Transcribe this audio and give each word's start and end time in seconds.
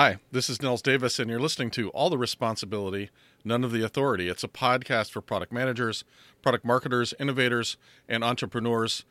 Hi, 0.00 0.18
this 0.30 0.48
is 0.48 0.62
Nils 0.62 0.80
Davis, 0.80 1.18
and 1.18 1.28
you're 1.28 1.40
listening 1.40 1.72
to 1.72 1.88
All 1.88 2.08
the 2.08 2.16
Responsibility, 2.16 3.10
None 3.44 3.64
of 3.64 3.72
the 3.72 3.84
Authority. 3.84 4.28
It's 4.28 4.44
a 4.44 4.46
podcast 4.46 5.10
for 5.10 5.20
product 5.20 5.52
managers, 5.52 6.04
product 6.40 6.64
marketers, 6.64 7.14
innovators, 7.18 7.76
and 8.08 8.22
entrepreneurs. 8.22 9.04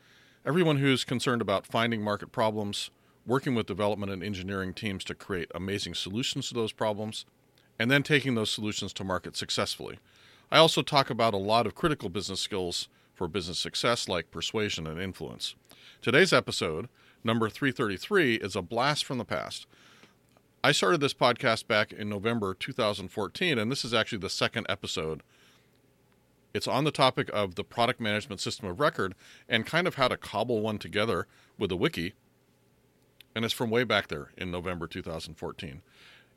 Everyone 0.46 0.78
who's 0.78 1.04
concerned 1.04 1.42
about 1.42 1.66
finding 1.66 2.00
market 2.00 2.32
problems, 2.32 2.90
working 3.26 3.54
with 3.54 3.66
development 3.66 4.10
and 4.12 4.22
engineering 4.22 4.72
teams 4.72 5.04
to 5.04 5.14
create 5.14 5.50
amazing 5.54 5.92
solutions 5.92 6.48
to 6.48 6.54
those 6.54 6.72
problems, 6.72 7.26
and 7.78 7.90
then 7.90 8.02
taking 8.02 8.34
those 8.34 8.50
solutions 8.50 8.94
to 8.94 9.04
market 9.04 9.36
successfully. 9.36 9.98
I 10.50 10.56
also 10.56 10.80
talk 10.80 11.10
about 11.10 11.34
a 11.34 11.36
lot 11.36 11.66
of 11.66 11.74
critical 11.74 12.08
business 12.08 12.40
skills 12.40 12.88
for 13.14 13.28
business 13.28 13.58
success, 13.58 14.08
like 14.08 14.30
persuasion 14.30 14.86
and 14.86 14.98
influence. 14.98 15.54
Today's 16.00 16.32
episode, 16.32 16.88
number 17.22 17.50
333, 17.50 18.36
is 18.36 18.56
a 18.56 18.62
blast 18.62 19.04
from 19.04 19.18
the 19.18 19.26
past. 19.26 19.66
I 20.62 20.72
started 20.72 21.00
this 21.00 21.14
podcast 21.14 21.68
back 21.68 21.92
in 21.92 22.08
November 22.08 22.52
2014, 22.52 23.58
and 23.58 23.70
this 23.70 23.84
is 23.84 23.94
actually 23.94 24.18
the 24.18 24.28
second 24.28 24.66
episode. 24.68 25.22
It's 26.52 26.66
on 26.66 26.82
the 26.82 26.90
topic 26.90 27.30
of 27.32 27.54
the 27.54 27.62
product 27.62 28.00
management 28.00 28.40
system 28.40 28.66
of 28.66 28.80
record 28.80 29.14
and 29.48 29.64
kind 29.64 29.86
of 29.86 29.94
how 29.94 30.08
to 30.08 30.16
cobble 30.16 30.60
one 30.60 30.78
together 30.78 31.28
with 31.56 31.70
a 31.70 31.76
wiki. 31.76 32.14
And 33.36 33.44
it's 33.44 33.54
from 33.54 33.70
way 33.70 33.84
back 33.84 34.08
there 34.08 34.32
in 34.36 34.50
November 34.50 34.88
2014. 34.88 35.80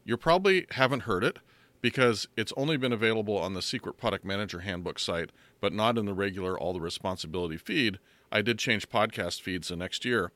You 0.06 0.18
probably 0.18 0.68
haven't 0.72 1.02
heard 1.02 1.24
it 1.24 1.40
because 1.82 2.28
it's 2.38 2.54
only 2.56 2.78
been 2.78 2.94
available 2.94 3.40
on 3.40 3.56
the 3.56 3.62
Secret 3.64 3.98
Product 3.98 4.24
Manager 4.24 4.60
Handbook 4.60 5.00
site, 5.00 5.32
but 5.60 5.74
not 5.74 5.98
in 5.98 6.06
the 6.06 6.14
regular 6.14 6.56
All 6.60 6.74
the 6.74 6.80
Responsibility 6.82 7.58
feed. 7.58 7.98
I 8.32 8.44
did 8.44 8.60
change 8.60 8.88
podcast 8.88 9.42
feeds 9.42 9.70
the 9.70 9.76
next 9.76 10.06
year 10.06 10.32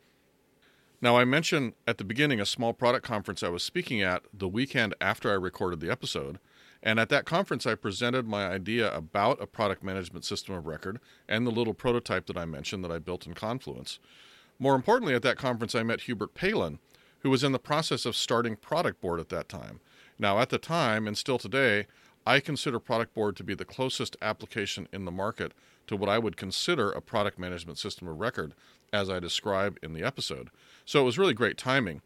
now, 1.05 1.17
I 1.17 1.23
mentioned 1.23 1.73
at 1.85 1.99
the 1.99 2.03
beginning 2.03 2.41
a 2.41 2.47
small 2.47 2.73
product 2.73 3.05
conference 3.05 3.43
I 3.43 3.49
was 3.49 3.61
speaking 3.61 4.01
at 4.01 4.23
the 4.33 4.47
weekend 4.47 4.95
after 4.99 5.29
I 5.29 5.35
recorded 5.35 5.79
the 5.79 5.91
episode. 5.91 6.39
And 6.81 6.99
at 6.99 7.09
that 7.09 7.25
conference, 7.25 7.67
I 7.67 7.75
presented 7.75 8.25
my 8.25 8.47
idea 8.47 8.91
about 8.91 9.39
a 9.39 9.45
product 9.45 9.83
management 9.83 10.25
system 10.25 10.55
of 10.55 10.65
record 10.65 10.99
and 11.29 11.45
the 11.45 11.51
little 11.51 11.75
prototype 11.75 12.25
that 12.25 12.37
I 12.37 12.45
mentioned 12.45 12.83
that 12.83 12.91
I 12.91 12.97
built 12.97 13.27
in 13.27 13.35
Confluence. 13.35 13.99
More 14.57 14.73
importantly, 14.73 15.13
at 15.13 15.21
that 15.21 15.37
conference, 15.37 15.75
I 15.75 15.83
met 15.83 16.01
Hubert 16.01 16.33
Palan, 16.33 16.79
who 17.19 17.29
was 17.29 17.43
in 17.43 17.51
the 17.51 17.59
process 17.59 18.07
of 18.07 18.15
starting 18.15 18.55
Product 18.55 18.99
Board 18.99 19.19
at 19.19 19.29
that 19.29 19.47
time. 19.47 19.81
Now, 20.17 20.39
at 20.39 20.49
the 20.49 20.57
time, 20.57 21.05
and 21.05 21.15
still 21.15 21.37
today, 21.37 21.85
I 22.25 22.39
consider 22.39 22.79
Product 22.79 23.13
Board 23.13 23.35
to 23.35 23.43
be 23.43 23.53
the 23.53 23.63
closest 23.63 24.17
application 24.23 24.87
in 24.91 25.05
the 25.05 25.11
market 25.11 25.51
to 25.85 25.95
what 25.95 26.09
I 26.09 26.17
would 26.17 26.37
consider 26.37 26.91
a 26.91 27.01
product 27.01 27.37
management 27.37 27.77
system 27.77 28.07
of 28.07 28.19
record, 28.19 28.55
as 28.95 29.09
I 29.09 29.19
describe 29.19 29.77
in 29.83 29.93
the 29.93 30.03
episode. 30.03 30.49
So 30.85 31.01
it 31.01 31.05
was 31.05 31.17
really 31.17 31.33
great 31.33 31.57
timing. 31.57 32.01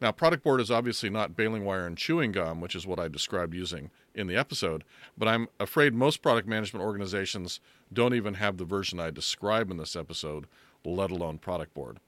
Now, 0.00 0.12
Product 0.12 0.44
Board 0.44 0.60
is 0.60 0.70
obviously 0.70 1.10
not 1.10 1.36
baling 1.36 1.64
wire 1.64 1.84
and 1.84 1.98
chewing 1.98 2.30
gum, 2.30 2.60
which 2.60 2.76
is 2.76 2.86
what 2.86 3.00
I 3.00 3.08
described 3.08 3.52
using 3.52 3.90
in 4.14 4.28
the 4.28 4.36
episode, 4.36 4.84
but 5.16 5.26
I'm 5.26 5.48
afraid 5.58 5.92
most 5.92 6.22
product 6.22 6.46
management 6.46 6.84
organizations 6.84 7.58
don't 7.92 8.14
even 8.14 8.34
have 8.34 8.56
the 8.56 8.64
version 8.64 9.00
I 9.00 9.10
describe 9.10 9.70
in 9.70 9.76
this 9.76 9.96
episode, 9.96 10.46
let 10.84 11.10
alone 11.10 11.38
Product 11.38 11.74
Board. 11.74 11.98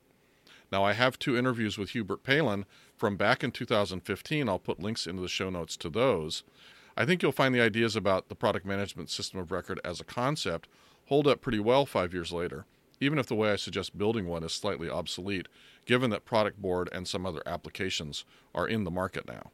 Now, 0.71 0.85
I 0.85 0.93
have 0.93 1.19
two 1.19 1.37
interviews 1.37 1.77
with 1.77 1.91
Hubert 1.91 2.23
Palan 2.23 2.65
from 2.97 3.17
back 3.17 3.43
in 3.43 3.51
2015. 3.51 4.49
I'll 4.49 4.61
put 4.61 4.79
links 4.79 5.09
into 5.09 5.23
the 5.23 5.29
show 5.29 5.51
notes 5.51 5.77
to 5.79 5.91
those. 5.91 6.45
I 6.97 7.05
think 7.05 7.23
you'll 7.23 7.33
find 7.33 7.53
the 7.53 7.61
ideas 7.61 7.97
about 7.97 8.29
the 8.29 8.37
product 8.37 8.65
management 8.65 9.11
system 9.11 9.41
of 9.41 9.51
record 9.51 9.81
as 9.85 10.01
a 10.01 10.05
concept 10.05 10.69
hold 11.11 11.27
up 11.27 11.41
pretty 11.41 11.59
well 11.59 11.85
five 11.85 12.15
years 12.15 12.33
later, 12.33 12.65
even 13.01 13.19
if 13.19 13.27
the 13.27 13.35
way 13.35 13.51
I 13.51 13.57
suggest 13.57 13.97
building 13.97 14.27
one 14.27 14.45
is 14.45 14.53
slightly 14.53 14.91
obsolete, 14.91 15.49
given 15.87 16.11
that 16.11 16.27
Product 16.27 16.61
Board 16.61 16.91
and 16.93 17.09
some 17.09 17.25
other 17.25 17.43
applications 17.47 18.25
are 18.55 18.69
in 18.69 18.85
the 18.85 18.91
market 18.91 19.27
now. 19.27 19.51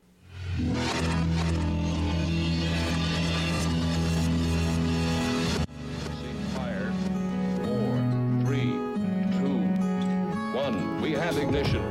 Four, 7.63 8.01
three, 8.45 8.73
two, 9.39 9.59
one. 10.53 11.01
We 11.01 11.13
have 11.13 11.39
ignition. 11.39 11.83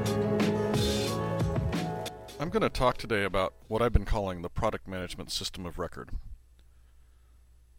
I'm 2.37 2.49
going 2.49 2.63
to 2.63 2.69
talk 2.69 2.97
today 2.97 3.23
about 3.23 3.53
what 3.69 3.81
I've 3.81 3.93
been 3.93 4.03
calling 4.03 4.41
the 4.41 4.49
product 4.49 4.89
management 4.89 5.31
system 5.31 5.65
of 5.65 5.79
record. 5.79 6.09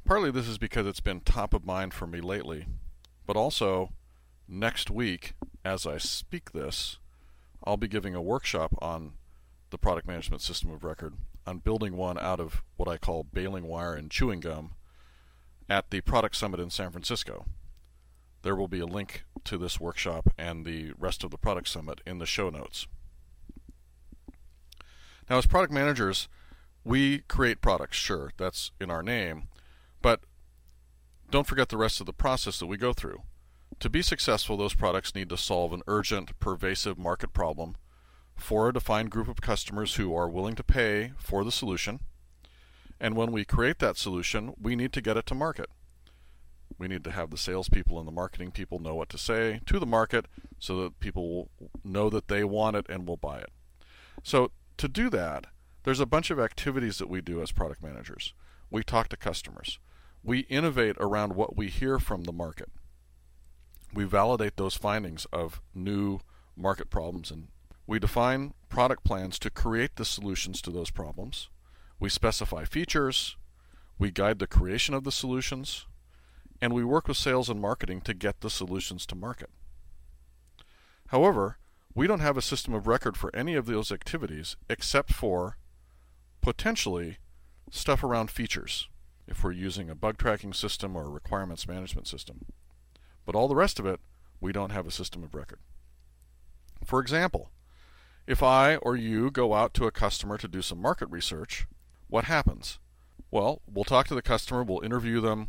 Partly 0.07 0.31
this 0.31 0.49
is 0.49 0.57
because 0.57 0.87
it's 0.87 1.01
been 1.01 1.21
top 1.21 1.53
of 1.53 1.67
mind 1.67 1.93
for 1.93 2.07
me 2.07 2.23
lately, 2.23 2.67
but 3.27 3.37
also 3.37 3.91
next 4.49 4.91
week, 4.91 5.35
as 5.65 5.87
I 5.87 5.99
speak 5.99 6.53
this, 6.53 6.99
I'll 7.65 7.77
be 7.77 7.89
giving 7.89 8.15
a 8.15 8.23
workshop 8.23 8.75
on 8.81 9.15
the 9.71 9.79
product 9.79 10.07
management 10.07 10.43
system 10.43 10.71
of 10.71 10.85
record, 10.85 11.15
on 11.47 11.59
building 11.59 11.97
one 11.97 12.19
out 12.19 12.41
of 12.41 12.63
what 12.77 12.89
I 12.89 12.97
call 12.97 13.25
baling 13.25 13.67
wire 13.67 13.95
and 13.95 14.11
chewing 14.11 14.41
gum 14.41 14.75
at 15.69 15.91
the 15.91 16.01
Product 16.01 16.37
Summit 16.37 16.61
in 16.61 16.71
San 16.71 16.91
Francisco. 16.91 17.45
There 18.43 18.55
will 18.55 18.69
be 18.69 18.79
a 18.79 18.87
link 18.87 19.25
to 19.45 19.59
this 19.59 19.81
workshop 19.81 20.33
and 20.39 20.65
the 20.65 20.93
rest 20.97 21.25
of 21.25 21.33
the 21.33 21.39
Product 21.39 21.69
Summit 21.69 22.01
in 22.07 22.19
the 22.19 22.27
show 22.27 22.49
notes. 22.51 22.87
Now, 25.29 25.39
as 25.39 25.47
product 25.47 25.73
managers, 25.73 26.29
we 26.85 27.19
create 27.27 27.61
products, 27.61 27.97
sure, 27.97 28.31
that's 28.37 28.71
in 28.81 28.91
our 28.93 29.03
name, 29.03 29.49
but 30.01 30.21
don't 31.31 31.47
forget 31.47 31.69
the 31.69 31.77
rest 31.77 32.01
of 32.01 32.07
the 32.07 32.13
process 32.13 32.59
that 32.59 32.67
we 32.67 32.77
go 32.77 32.93
through. 32.93 33.23
To 33.81 33.91
be 33.91 34.03
successful, 34.03 34.57
those 34.57 34.75
products 34.75 35.15
need 35.15 35.29
to 35.29 35.37
solve 35.37 35.73
an 35.73 35.83
urgent, 35.87 36.39
pervasive 36.41 36.99
market 36.99 37.33
problem 37.33 37.77
for 38.37 38.69
a 38.69 38.73
defined 38.73 39.11
group 39.11 39.29
of 39.29 39.41
customers 39.41 39.97
who 39.97 40.15
are 40.15 40.29
willing 40.29 40.55
to 40.55 40.63
pay 40.63 41.13
for 41.19 41.45
the 41.45 41.53
solution. 41.53 42.01
And 43.01 43.17
when 43.17 43.33
we 43.33 43.45
create 43.45 43.79
that 43.81 43.97
solution, 43.97 44.55
we 44.61 44.77
need 44.77 44.93
to 44.95 45.01
get 45.01 45.17
it 45.17 45.27
to 45.27 45.35
market. 45.35 45.69
We 46.79 46.89
need 46.89 47.05
to 47.05 47.11
have 47.11 47.31
the 47.31 47.39
salespeople 47.39 47.99
and 47.99 48.07
the 48.07 48.13
marketing 48.13 48.51
people 48.51 48.79
know 48.79 48.95
what 48.95 49.09
to 49.11 49.19
say 49.19 49.61
to 49.67 49.79
the 49.79 49.87
market 49.87 50.27
so 50.59 50.83
that 50.83 51.01
people 51.01 51.51
know 51.85 52.11
that 52.11 52.29
they 52.29 52.45
want 52.45 52.77
it 52.77 52.87
and 52.89 53.07
will 53.07 53.17
buy 53.17 53.39
it. 53.39 53.51
So, 54.23 54.51
to 54.79 54.89
do 54.89 55.09
that, 55.11 55.47
there's 55.85 56.01
a 56.01 56.07
bunch 56.07 56.31
of 56.31 56.41
activities 56.41 56.99
that 56.99 57.09
we 57.09 57.21
do 57.21 57.41
as 57.41 57.53
product 57.53 57.83
managers. 57.83 58.35
We 58.71 58.83
talk 58.83 59.09
to 59.09 59.17
customers. 59.17 59.79
We 60.27 60.41
innovate 60.41 60.97
around 60.99 61.35
what 61.35 61.57
we 61.57 61.69
hear 61.69 61.99
from 61.99 62.25
the 62.25 62.33
market 62.33 62.69
we 63.97 64.05
validate 64.05 64.57
those 64.57 64.75
findings 64.75 65.27
of 65.33 65.63
new 65.75 66.21
market 66.55 66.91
problems 66.91 67.31
and 67.31 67.49
we 67.87 67.99
define 67.99 68.53
product 68.69 69.05
plans 69.05 69.39
to 69.39 69.51
create 69.51 69.97
the 69.97 70.05
solutions 70.05 70.61
to 70.61 70.71
those 70.71 70.91
problems. 70.91 71.49
We 71.99 72.11
specify 72.11 72.65
features, 72.65 73.37
we 73.99 74.11
guide 74.11 74.39
the 74.39 74.47
creation 74.47 74.95
of 74.95 75.05
the 75.05 75.13
solutions, 75.13 75.87
and 76.61 76.75
we 76.75 76.85
work 76.85 77.09
with 77.09 77.17
sales 77.17 77.49
and 77.49 77.61
marketing 77.61 78.03
to 78.03 78.13
get 78.13 78.41
the 78.41 78.51
solutions 78.51 79.07
to 79.07 79.15
market. 79.15 79.51
However, 81.09 81.59
we 81.95 82.07
don't 82.07 82.21
have 82.21 82.37
a 82.37 82.43
system 82.43 82.75
of 82.75 82.87
record 82.87 83.17
for 83.17 83.35
any 83.35 83.55
of 83.55 83.67
those 83.67 83.93
activities 83.93 84.57
except 84.69 85.13
for 85.13 85.57
potentially 86.43 87.19
stuff 87.71 88.05
around 88.05 88.31
features 88.31 88.89
if 89.27 89.43
we're 89.43 89.53
using 89.53 89.91
a 89.91 89.95
bug 89.95 90.19
tracking 90.19 90.53
system 90.53 90.97
or 90.97 91.05
a 91.05 91.11
requirements 91.11 91.67
management 91.67 92.07
system. 92.07 92.45
But 93.25 93.35
all 93.35 93.49
the 93.49 93.57
rest 93.57 93.79
of 93.79 93.87
it, 93.87 94.01
we 94.41 94.53
don't 94.53 94.71
have 94.71 94.87
a 94.87 94.93
system 94.93 95.23
of 95.23 95.35
record. 95.35 95.59
For 96.85 97.01
example, 97.01 97.51
if 98.27 98.43
I 98.43 98.77
or 98.77 98.97
you 98.97 99.31
go 99.31 99.55
out 99.55 99.75
to 99.75 99.87
a 99.87 99.91
customer 99.91 100.39
to 100.39 100.49
do 100.49 100.63
some 100.63 100.81
market 100.81 101.09
research, 101.11 101.67
what 102.09 102.25
happens? 102.25 102.79
Well, 103.31 103.63
we'll 103.67 103.85
talk 103.85 104.07
to 104.09 104.15
the 104.15 104.23
customer, 104.23 104.63
we'll 104.63 104.85
interview 104.85 105.21
them, 105.21 105.49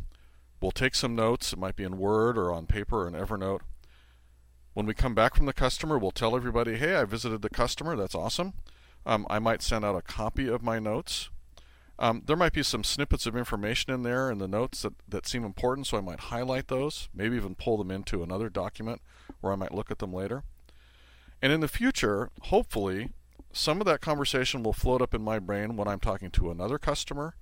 we'll 0.60 0.72
take 0.72 0.94
some 0.94 1.14
notes. 1.14 1.52
It 1.52 1.58
might 1.58 1.76
be 1.76 1.84
in 1.84 1.98
Word 1.98 2.36
or 2.36 2.52
on 2.52 2.66
paper 2.66 3.02
or 3.02 3.08
in 3.08 3.14
Evernote. 3.14 3.60
When 4.74 4.86
we 4.86 4.94
come 4.94 5.14
back 5.14 5.34
from 5.34 5.46
the 5.46 5.52
customer, 5.52 5.98
we'll 5.98 6.10
tell 6.10 6.36
everybody, 6.36 6.76
hey, 6.76 6.96
I 6.96 7.04
visited 7.04 7.42
the 7.42 7.50
customer, 7.50 7.96
that's 7.96 8.14
awesome. 8.14 8.54
Um, 9.06 9.26
I 9.30 9.38
might 9.38 9.62
send 9.62 9.84
out 9.84 9.96
a 9.96 10.02
copy 10.02 10.48
of 10.48 10.62
my 10.62 10.78
notes. 10.78 11.30
Um, 12.00 12.22
there 12.26 12.36
might 12.36 12.52
be 12.52 12.62
some 12.62 12.84
snippets 12.84 13.26
of 13.26 13.36
information 13.36 13.92
in 13.92 14.02
there 14.02 14.30
in 14.30 14.38
the 14.38 14.46
notes 14.46 14.82
that, 14.82 14.92
that 15.08 15.26
seem 15.26 15.44
important, 15.44 15.88
so 15.88 15.98
I 15.98 16.00
might 16.00 16.20
highlight 16.20 16.68
those, 16.68 17.08
maybe 17.12 17.36
even 17.36 17.56
pull 17.56 17.76
them 17.76 17.90
into 17.90 18.22
another 18.22 18.48
document 18.48 19.00
where 19.40 19.52
I 19.52 19.56
might 19.56 19.74
look 19.74 19.90
at 19.90 19.98
them 19.98 20.12
later. 20.12 20.44
And 21.42 21.52
in 21.52 21.60
the 21.60 21.68
future, 21.68 22.30
hopefully, 22.42 23.10
some 23.52 23.80
of 23.80 23.86
that 23.86 24.00
conversation 24.00 24.62
will 24.62 24.72
float 24.72 25.02
up 25.02 25.14
in 25.14 25.22
my 25.22 25.38
brain 25.40 25.76
when 25.76 25.88
I'm 25.88 26.00
talking 26.00 26.30
to 26.32 26.50
another 26.50 26.78
customer 26.78 27.34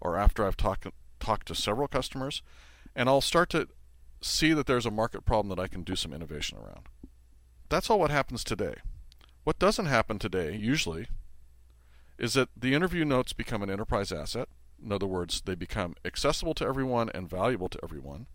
or 0.00 0.16
after 0.16 0.46
I've 0.46 0.56
talked 0.56 0.86
talked 1.18 1.48
to 1.48 1.54
several 1.54 1.88
customers, 1.88 2.42
and 2.94 3.08
I'll 3.08 3.20
start 3.20 3.48
to 3.50 3.68
see 4.20 4.52
that 4.52 4.66
there's 4.66 4.86
a 4.86 4.90
market 4.90 5.24
problem 5.24 5.54
that 5.54 5.62
I 5.62 5.68
can 5.68 5.82
do 5.82 5.96
some 5.96 6.12
innovation 6.12 6.58
around. 6.58 6.86
That's 7.68 7.88
all 7.88 7.98
what 7.98 8.10
happens 8.10 8.44
today. 8.44 8.76
What 9.44 9.58
doesn't 9.58 9.86
happen 9.86 10.18
today, 10.18 10.54
usually, 10.54 11.08
is 12.18 12.34
that 12.34 12.48
the 12.56 12.74
interview 12.74 13.04
notes 13.04 13.32
become 13.32 13.62
an 13.62 13.70
enterprise 13.70 14.12
asset. 14.12 14.48
In 14.82 14.92
other 14.92 15.06
words, 15.06 15.42
they 15.44 15.54
become 15.54 15.94
accessible 16.04 16.54
to 16.54 16.64
everyone 16.66 17.10
and 17.14 17.28
valuable 17.28 17.68
to 17.68 17.80
everyone. 17.82 18.26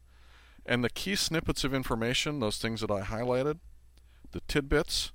And 0.65 0.83
the 0.83 0.89
key 0.89 1.15
snippets 1.15 1.63
of 1.63 1.73
information, 1.73 2.39
those 2.39 2.57
things 2.57 2.81
that 2.81 2.91
I 2.91 3.01
highlighted, 3.01 3.59
the 4.31 4.41
tidbits, 4.47 5.11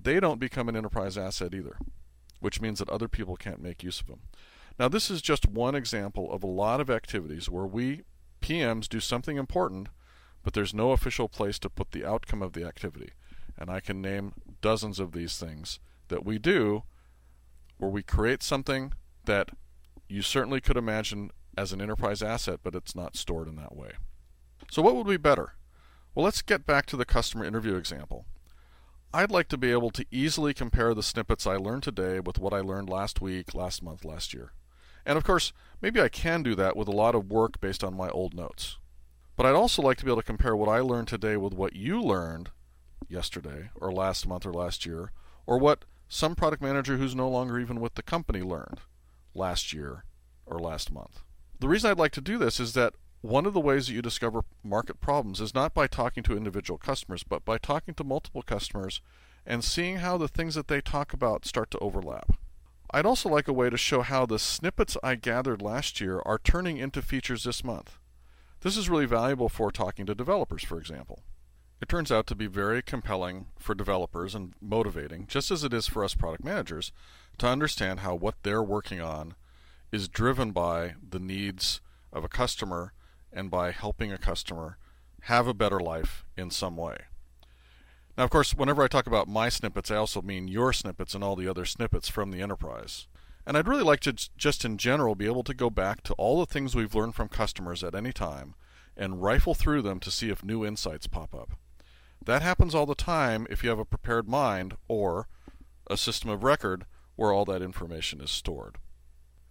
they 0.00 0.20
don't 0.20 0.40
become 0.40 0.68
an 0.68 0.76
enterprise 0.76 1.18
asset 1.18 1.54
either. 1.54 1.76
which 2.40 2.60
means 2.60 2.78
that 2.78 2.88
other 2.88 3.08
people 3.08 3.36
can't 3.36 3.62
make 3.62 3.82
use 3.82 4.00
of 4.00 4.06
them. 4.06 4.20
Now, 4.78 4.88
this 4.88 5.10
is 5.10 5.22
just 5.22 5.48
one 5.48 5.74
example 5.74 6.30
of 6.32 6.42
a 6.42 6.48
lot 6.48 6.80
of 6.80 6.90
activities 6.90 7.48
where 7.48 7.66
we 7.66 8.02
PMs 8.42 8.88
do 8.88 9.00
something 9.00 9.36
important, 9.36 9.88
but 10.42 10.52
there's 10.52 10.74
no 10.74 10.92
official 10.92 11.28
place 11.28 11.58
to 11.60 11.70
put 11.70 11.92
the 11.92 12.04
outcome 12.04 12.42
of 12.42 12.52
the 12.52 12.64
activity. 12.64 13.10
And 13.58 13.70
I 13.70 13.80
can 13.80 14.02
name 14.02 14.34
dozens 14.60 15.00
of 15.00 15.12
these 15.12 15.38
things 15.38 15.80
that 16.08 16.24
we 16.24 16.38
do 16.38 16.82
where 17.78 17.90
we 17.90 18.02
create 18.02 18.42
something 18.42 18.92
that 19.24 19.50
you 20.08 20.22
certainly 20.22 20.60
could 20.60 20.76
imagine 20.76 21.30
as 21.56 21.72
an 21.72 21.80
enterprise 21.80 22.22
asset, 22.22 22.60
but 22.62 22.74
it's 22.74 22.94
not 22.94 23.16
stored 23.16 23.48
in 23.48 23.56
that 23.56 23.76
way. 23.76 23.92
So, 24.70 24.82
what 24.82 24.96
would 24.96 25.06
be 25.06 25.16
better? 25.16 25.54
Well, 26.14 26.24
let's 26.24 26.42
get 26.42 26.66
back 26.66 26.86
to 26.86 26.96
the 26.96 27.04
customer 27.04 27.44
interview 27.44 27.76
example. 27.76 28.26
I'd 29.12 29.30
like 29.30 29.48
to 29.48 29.56
be 29.56 29.70
able 29.70 29.90
to 29.90 30.04
easily 30.10 30.52
compare 30.52 30.92
the 30.92 31.02
snippets 31.02 31.46
I 31.46 31.56
learned 31.56 31.82
today 31.82 32.20
with 32.20 32.38
what 32.38 32.52
I 32.52 32.60
learned 32.60 32.90
last 32.90 33.20
week, 33.20 33.54
last 33.54 33.82
month, 33.82 34.04
last 34.04 34.34
year. 34.34 34.52
And 35.06 35.16
of 35.16 35.24
course, 35.24 35.52
maybe 35.80 36.00
I 36.00 36.08
can 36.08 36.42
do 36.42 36.54
that 36.56 36.76
with 36.76 36.88
a 36.88 36.92
lot 36.92 37.14
of 37.14 37.30
work 37.30 37.60
based 37.60 37.84
on 37.84 37.96
my 37.96 38.08
old 38.08 38.34
notes. 38.34 38.78
But 39.36 39.46
I'd 39.46 39.54
also 39.54 39.82
like 39.82 39.98
to 39.98 40.04
be 40.04 40.10
able 40.10 40.20
to 40.20 40.26
compare 40.26 40.56
what 40.56 40.68
I 40.68 40.80
learned 40.80 41.08
today 41.08 41.36
with 41.36 41.54
what 41.54 41.76
you 41.76 42.02
learned 42.02 42.50
yesterday, 43.08 43.70
or 43.76 43.92
last 43.92 44.26
month, 44.26 44.44
or 44.44 44.52
last 44.52 44.84
year, 44.84 45.12
or 45.46 45.58
what 45.58 45.84
some 46.08 46.34
product 46.34 46.62
manager 46.62 46.96
who's 46.96 47.14
no 47.14 47.28
longer 47.28 47.58
even 47.58 47.80
with 47.80 47.94
the 47.94 48.02
company 48.02 48.42
learned 48.42 48.80
last 49.34 49.72
year 49.72 50.04
or 50.44 50.58
last 50.58 50.92
month. 50.92 51.20
The 51.58 51.68
reason 51.68 51.90
I'd 51.90 51.98
like 51.98 52.12
to 52.12 52.20
do 52.20 52.38
this 52.38 52.60
is 52.60 52.74
that 52.74 52.94
one 53.22 53.46
of 53.46 53.54
the 53.54 53.60
ways 53.60 53.86
that 53.86 53.94
you 53.94 54.02
discover 54.02 54.42
market 54.62 55.00
problems 55.00 55.40
is 55.40 55.54
not 55.54 55.74
by 55.74 55.86
talking 55.86 56.22
to 56.24 56.36
individual 56.36 56.78
customers, 56.78 57.22
but 57.22 57.44
by 57.44 57.58
talking 57.58 57.94
to 57.94 58.04
multiple 58.04 58.42
customers 58.42 59.00
and 59.44 59.64
seeing 59.64 59.96
how 59.96 60.16
the 60.16 60.28
things 60.28 60.54
that 60.54 60.68
they 60.68 60.80
talk 60.80 61.12
about 61.12 61.46
start 61.46 61.70
to 61.70 61.78
overlap. 61.78 62.32
I'd 62.90 63.06
also 63.06 63.28
like 63.28 63.48
a 63.48 63.52
way 63.52 63.68
to 63.68 63.76
show 63.76 64.02
how 64.02 64.26
the 64.26 64.38
snippets 64.38 64.96
I 65.02 65.16
gathered 65.16 65.60
last 65.60 66.00
year 66.00 66.22
are 66.24 66.38
turning 66.38 66.76
into 66.76 67.02
features 67.02 67.44
this 67.44 67.64
month. 67.64 67.98
This 68.60 68.76
is 68.76 68.88
really 68.88 69.06
valuable 69.06 69.48
for 69.48 69.72
talking 69.72 70.06
to 70.06 70.14
developers, 70.14 70.64
for 70.64 70.78
example. 70.78 71.22
It 71.78 71.90
turns 71.90 72.10
out 72.10 72.26
to 72.28 72.34
be 72.34 72.46
very 72.46 72.80
compelling 72.80 73.48
for 73.58 73.74
developers 73.74 74.34
and 74.34 74.54
motivating, 74.62 75.26
just 75.26 75.50
as 75.50 75.62
it 75.62 75.74
is 75.74 75.86
for 75.86 76.02
us 76.02 76.14
product 76.14 76.42
managers, 76.42 76.90
to 77.38 77.46
understand 77.46 78.00
how 78.00 78.14
what 78.14 78.36
they're 78.42 78.62
working 78.62 79.00
on 79.00 79.34
is 79.92 80.08
driven 80.08 80.52
by 80.52 80.94
the 81.06 81.18
needs 81.18 81.82
of 82.12 82.24
a 82.24 82.28
customer 82.28 82.94
and 83.30 83.50
by 83.50 83.72
helping 83.72 84.10
a 84.10 84.18
customer 84.18 84.78
have 85.22 85.46
a 85.46 85.54
better 85.54 85.78
life 85.78 86.24
in 86.34 86.50
some 86.50 86.78
way. 86.78 86.96
Now, 88.16 88.24
of 88.24 88.30
course, 88.30 88.54
whenever 88.54 88.82
I 88.82 88.88
talk 88.88 89.06
about 89.06 89.28
my 89.28 89.50
snippets, 89.50 89.90
I 89.90 89.96
also 89.96 90.22
mean 90.22 90.48
your 90.48 90.72
snippets 90.72 91.14
and 91.14 91.22
all 91.22 91.36
the 91.36 91.48
other 91.48 91.66
snippets 91.66 92.08
from 92.08 92.30
the 92.30 92.40
enterprise. 92.40 93.06
And 93.46 93.54
I'd 93.56 93.68
really 93.68 93.82
like 93.82 94.00
to 94.00 94.14
just 94.38 94.64
in 94.64 94.78
general 94.78 95.14
be 95.14 95.26
able 95.26 95.44
to 95.44 95.54
go 95.54 95.68
back 95.68 96.02
to 96.04 96.14
all 96.14 96.40
the 96.40 96.50
things 96.50 96.74
we've 96.74 96.94
learned 96.94 97.14
from 97.14 97.28
customers 97.28 97.84
at 97.84 97.94
any 97.94 98.12
time 98.12 98.54
and 98.96 99.22
rifle 99.22 99.54
through 99.54 99.82
them 99.82 100.00
to 100.00 100.10
see 100.10 100.30
if 100.30 100.42
new 100.42 100.64
insights 100.64 101.06
pop 101.06 101.34
up. 101.34 101.50
That 102.26 102.42
happens 102.42 102.74
all 102.74 102.86
the 102.86 102.96
time 102.96 103.46
if 103.50 103.62
you 103.62 103.70
have 103.70 103.78
a 103.78 103.84
prepared 103.84 104.28
mind 104.28 104.76
or 104.88 105.28
a 105.88 105.96
system 105.96 106.28
of 106.28 106.42
record 106.42 106.84
where 107.14 107.32
all 107.32 107.44
that 107.44 107.62
information 107.62 108.20
is 108.20 108.32
stored. 108.32 108.78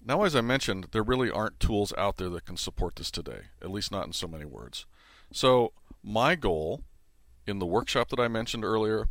Now, 0.06 0.24
as 0.24 0.36
I 0.36 0.42
mentioned, 0.42 0.90
there 0.92 1.02
really 1.02 1.32
aren't 1.32 1.62
tools 1.62 1.94
out 1.98 2.18
there 2.18 2.30
that 2.30 2.46
can 2.46 2.58
support 2.58 2.98
this 2.98 3.10
today, 3.10 3.44
at 3.62 3.72
least 3.72 3.94
not 3.94 4.06
in 4.06 4.14
so 4.14 4.28
many 4.28 4.44
words. 4.44 4.86
So, 5.32 5.72
my 6.04 6.36
goal 6.36 6.84
in 7.48 7.60
the 7.60 7.66
workshop 7.66 8.10
that 8.10 8.20
I 8.20 8.28
mentioned 8.28 8.66
earlier 8.66 9.08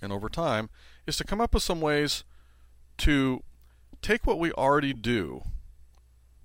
and 0.00 0.10
over 0.10 0.30
time 0.30 0.70
is 1.06 1.18
to 1.18 1.24
come 1.24 1.42
up 1.42 1.52
with 1.52 1.62
some 1.62 1.82
ways 1.82 2.24
to 2.98 3.42
take 4.00 4.26
what 4.26 4.38
we 4.38 4.50
already 4.52 4.94
do. 4.94 5.42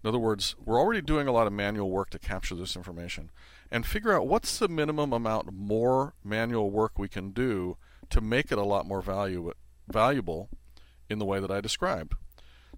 In 0.04 0.10
other 0.10 0.20
words, 0.20 0.56
we're 0.64 0.80
already 0.80 1.02
doing 1.02 1.30
a 1.30 1.32
lot 1.32 1.48
of 1.48 1.54
manual 1.54 1.90
work 1.90 2.10
to 2.10 2.20
capture 2.20 2.54
this 2.54 2.76
information 2.76 3.32
and 3.74 3.88
figure 3.88 4.14
out 4.14 4.28
what's 4.28 4.60
the 4.60 4.68
minimum 4.68 5.12
amount 5.12 5.52
more 5.52 6.14
manual 6.24 6.70
work 6.70 7.00
we 7.00 7.08
can 7.08 7.32
do 7.32 7.76
to 8.12 8.22
make 8.22 8.52
it 8.52 8.58
a 8.60 8.64
lot 8.64 8.86
more 8.86 9.02
value, 9.02 9.52
valuable 9.88 10.48
in 11.10 11.18
the 11.18 11.26
way 11.26 11.40
that 11.40 11.50
I 11.50 11.60
described. 11.60 12.14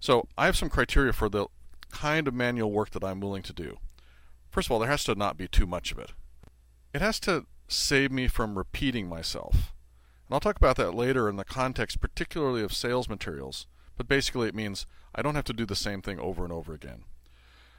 So 0.00 0.26
I 0.38 0.46
have 0.46 0.56
some 0.56 0.70
criteria 0.70 1.12
for 1.12 1.28
the 1.28 1.48
kind 1.90 2.26
of 2.26 2.32
manual 2.32 2.72
work 2.72 2.92
that 2.92 3.04
I'm 3.04 3.20
willing 3.20 3.42
to 3.42 3.52
do. 3.52 3.76
First 4.48 4.68
of 4.68 4.72
all, 4.72 4.78
there 4.78 4.88
has 4.88 5.04
to 5.04 5.14
not 5.14 5.36
be 5.36 5.46
too 5.46 5.66
much 5.66 5.92
of 5.92 5.98
it. 5.98 6.12
It 6.94 7.02
has 7.02 7.20
to 7.20 7.44
save 7.68 8.10
me 8.10 8.26
from 8.26 8.56
repeating 8.56 9.06
myself. 9.06 9.74
And 10.26 10.34
I'll 10.34 10.40
talk 10.40 10.56
about 10.56 10.76
that 10.76 10.94
later 10.94 11.28
in 11.28 11.36
the 11.36 11.44
context, 11.44 12.00
particularly 12.00 12.62
of 12.62 12.72
sales 12.72 13.06
materials. 13.06 13.66
But 13.98 14.08
basically, 14.08 14.48
it 14.48 14.54
means 14.54 14.86
I 15.14 15.20
don't 15.20 15.34
have 15.34 15.44
to 15.44 15.52
do 15.52 15.66
the 15.66 15.76
same 15.76 16.00
thing 16.00 16.18
over 16.18 16.42
and 16.42 16.52
over 16.52 16.72
again. 16.72 17.04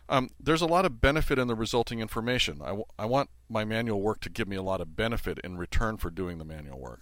Um, 0.09 0.29
there's 0.39 0.61
a 0.61 0.67
lot 0.67 0.85
of 0.85 1.01
benefit 1.01 1.37
in 1.37 1.47
the 1.47 1.55
resulting 1.55 1.99
information. 1.99 2.61
I, 2.61 2.67
w- 2.67 2.85
I 2.97 3.05
want 3.05 3.29
my 3.49 3.65
manual 3.65 4.01
work 4.01 4.21
to 4.21 4.29
give 4.29 4.47
me 4.47 4.55
a 4.55 4.61
lot 4.61 4.79
of 4.79 4.95
benefit 4.95 5.37
in 5.43 5.57
return 5.57 5.97
for 5.97 6.09
doing 6.09 6.37
the 6.37 6.45
manual 6.45 6.79
work. 6.79 7.01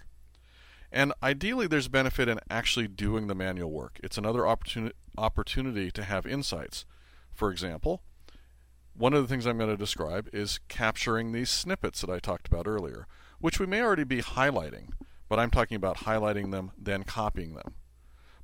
And 0.92 1.14
ideally, 1.22 1.68
there's 1.68 1.88
benefit 1.88 2.28
in 2.28 2.40
actually 2.50 2.88
doing 2.88 3.28
the 3.28 3.36
manual 3.36 3.72
work. 3.72 4.00
It's 4.04 4.18
another 4.18 4.42
opportuni- 4.42 4.94
opportunity 5.18 5.92
to 5.92 6.04
have 6.04 6.26
insights. 6.26 6.86
For 7.34 7.52
example, 7.52 8.02
one 8.96 9.14
of 9.14 9.22
the 9.22 9.28
things 9.28 9.46
I'm 9.46 9.58
going 9.58 9.70
to 9.70 9.78
describe 9.78 10.30
is 10.34 10.60
capturing 10.68 11.32
these 11.32 11.50
snippets 11.50 12.02
that 12.02 12.10
I 12.10 12.20
talked 12.20 12.48
about 12.48 12.68
earlier, 12.68 13.08
which 13.40 13.60
we 13.60 13.66
may 13.66 13.82
already 13.82 14.06
be 14.06 14.22
highlighting, 14.22 14.90
but 15.28 15.38
I'm 15.38 15.52
talking 15.52 15.76
about 15.76 15.98
highlighting 15.98 16.52
them, 16.52 16.72
then 16.78 17.04
copying 17.04 17.56
them. 17.56 17.76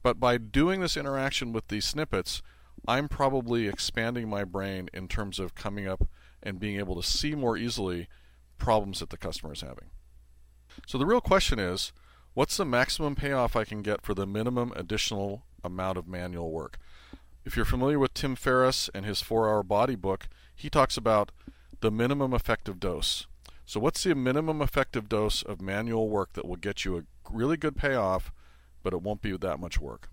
But 0.04 0.20
by 0.20 0.38
doing 0.38 0.82
this 0.82 0.98
interaction 0.98 1.54
with 1.54 1.70
these 1.70 1.86
snippets, 1.86 2.42
I'm 2.88 3.08
probably 3.08 3.68
expanding 3.68 4.30
my 4.30 4.44
brain 4.44 4.90
in 4.94 5.08
terms 5.08 5.40
of 5.40 5.56
coming 5.56 5.88
up 5.88 6.08
and 6.42 6.60
being 6.60 6.80
able 6.80 6.96
to 6.96 7.08
see 7.08 7.36
more 7.36 7.58
easily 7.58 8.08
problems 8.58 9.00
that 9.00 9.10
the 9.10 9.18
customer 9.18 9.54
is 9.54 9.62
having. 9.62 9.90
So 10.88 10.98
the 10.98 11.06
real 11.06 11.22
question 11.22 11.60
is 11.60 11.92
what's 12.34 12.58
the 12.58 12.66
maximum 12.66 13.16
payoff 13.16 13.56
I 13.56 13.66
can 13.66 13.82
get 13.82 14.02
for 14.02 14.14
the 14.14 14.26
minimum 14.26 14.74
additional 14.76 15.44
amount 15.64 15.98
of 15.98 16.08
manual 16.08 16.52
work? 16.52 16.80
If 17.44 17.56
you're 17.56 17.66
familiar 17.66 18.00
with 18.00 18.14
Tim 18.14 18.36
Ferriss 18.36 18.90
and 18.94 19.06
his 19.06 19.22
4 19.22 19.50
Hour 19.50 19.64
Body 19.64 19.96
book, 19.96 20.28
he 20.56 20.70
talks 20.70 20.96
about 20.96 21.32
the 21.82 21.92
minimum 21.92 22.34
effective 22.34 22.80
dose. 22.80 23.26
So, 23.66 23.80
what's 23.80 24.04
the 24.04 24.14
minimum 24.14 24.62
effective 24.62 25.10
dose 25.10 25.42
of 25.42 25.62
manual 25.62 26.10
work 26.10 26.34
that 26.34 26.48
will 26.48 26.56
get 26.56 26.86
you 26.86 26.98
a 26.98 27.04
really 27.32 27.58
good 27.58 27.76
payoff, 27.76 28.32
but 28.84 28.94
it 28.94 29.02
won't 29.02 29.22
be 29.22 29.36
that 29.36 29.60
much 29.60 29.80
work? 29.80 30.10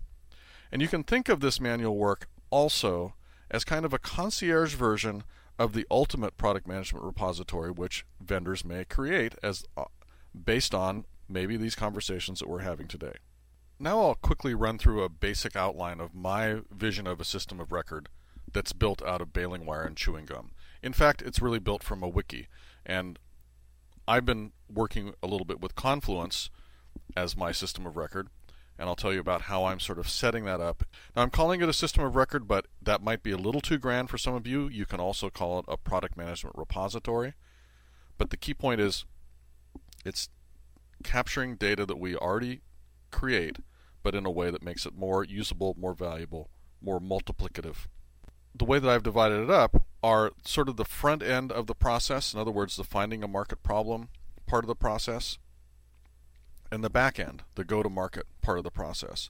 And 0.71 0.81
you 0.81 0.87
can 0.87 1.03
think 1.03 1.29
of 1.29 1.39
this 1.39 1.59
manual 1.59 1.97
work 1.97 2.27
also 2.49 3.15
as 3.51 3.63
kind 3.63 3.85
of 3.85 3.93
a 3.93 3.99
concierge 3.99 4.75
version 4.75 5.23
of 5.57 5.73
the 5.73 5.85
ultimate 5.91 6.37
product 6.37 6.67
management 6.67 7.03
repository, 7.03 7.71
which 7.71 8.05
vendors 8.21 8.63
may 8.63 8.85
create 8.85 9.35
as 9.43 9.65
uh, 9.75 9.85
based 10.45 10.73
on 10.73 11.05
maybe 11.27 11.57
these 11.57 11.75
conversations 11.75 12.39
that 12.39 12.49
we're 12.49 12.59
having 12.59 12.87
today. 12.87 13.13
Now 13.77 14.01
I'll 14.01 14.15
quickly 14.15 14.53
run 14.53 14.77
through 14.77 15.03
a 15.03 15.09
basic 15.09 15.55
outline 15.55 15.99
of 15.99 16.13
my 16.13 16.61
vision 16.71 17.07
of 17.07 17.19
a 17.19 17.25
system 17.25 17.59
of 17.59 17.71
record 17.71 18.09
that's 18.51 18.73
built 18.73 19.01
out 19.03 19.21
of 19.21 19.33
baling 19.33 19.65
wire 19.65 19.83
and 19.83 19.95
chewing 19.95 20.25
gum. 20.25 20.51
In 20.81 20.93
fact, 20.93 21.21
it's 21.21 21.41
really 21.41 21.59
built 21.59 21.83
from 21.83 22.01
a 22.01 22.07
wiki, 22.07 22.47
and 22.85 23.19
I've 24.07 24.25
been 24.25 24.53
working 24.67 25.13
a 25.21 25.27
little 25.27 25.45
bit 25.45 25.61
with 25.61 25.75
Confluence 25.75 26.49
as 27.15 27.37
my 27.37 27.51
system 27.51 27.85
of 27.85 27.95
record, 27.95 28.29
and 28.79 28.87
I'll 28.87 28.95
tell 28.95 29.13
you 29.13 29.19
about 29.19 29.43
how 29.43 29.65
I'm 29.65 29.79
sort 29.79 29.99
of 29.99 30.07
setting 30.07 30.45
that 30.45 30.61
up. 30.61 30.83
Now, 31.15 31.21
I'm 31.21 31.29
calling 31.29 31.61
it 31.61 31.67
a 31.67 31.73
system 31.73 32.03
of 32.03 32.15
record, 32.15 32.47
but 32.47 32.67
that 32.81 33.03
might 33.03 33.21
be 33.21 33.31
a 33.31 33.37
little 33.37 33.59
too 33.59 33.77
grand 33.77 34.09
for 34.09 34.17
some 34.17 34.35
of 34.35 34.47
you. 34.47 34.69
You 34.69 34.85
can 34.85 35.01
also 35.01 35.29
call 35.29 35.59
it 35.59 35.65
a 35.67 35.75
product 35.75 36.15
management 36.15 36.55
repository. 36.57 37.33
But 38.17 38.29
the 38.29 38.37
key 38.37 38.53
point 38.53 38.79
is 38.79 39.03
it's 40.05 40.29
capturing 41.03 41.57
data 41.57 41.85
that 41.85 41.99
we 41.99 42.15
already 42.15 42.61
create, 43.11 43.57
but 44.01 44.15
in 44.15 44.25
a 44.25 44.31
way 44.31 44.49
that 44.49 44.63
makes 44.63 44.85
it 44.85 44.95
more 44.95 45.25
usable, 45.25 45.75
more 45.77 45.93
valuable, 45.93 46.49
more 46.81 47.01
multiplicative. 47.01 47.87
The 48.55 48.65
way 48.65 48.79
that 48.79 48.89
I've 48.89 49.03
divided 49.03 49.43
it 49.43 49.49
up 49.49 49.83
are 50.01 50.31
sort 50.45 50.69
of 50.69 50.77
the 50.77 50.85
front 50.85 51.21
end 51.21 51.51
of 51.51 51.67
the 51.67 51.75
process, 51.75 52.33
in 52.33 52.39
other 52.39 52.51
words, 52.51 52.77
the 52.77 52.83
finding 52.85 53.23
a 53.23 53.27
market 53.27 53.61
problem 53.61 54.07
part 54.47 54.63
of 54.63 54.67
the 54.67 54.75
process, 54.75 55.37
and 56.71 56.83
the 56.83 56.89
back 56.89 57.19
end, 57.19 57.43
the 57.55 57.63
go 57.63 57.83
to 57.83 57.89
market 57.89 58.25
part 58.41 58.57
of 58.57 58.63
the 58.63 58.71
process. 58.71 59.29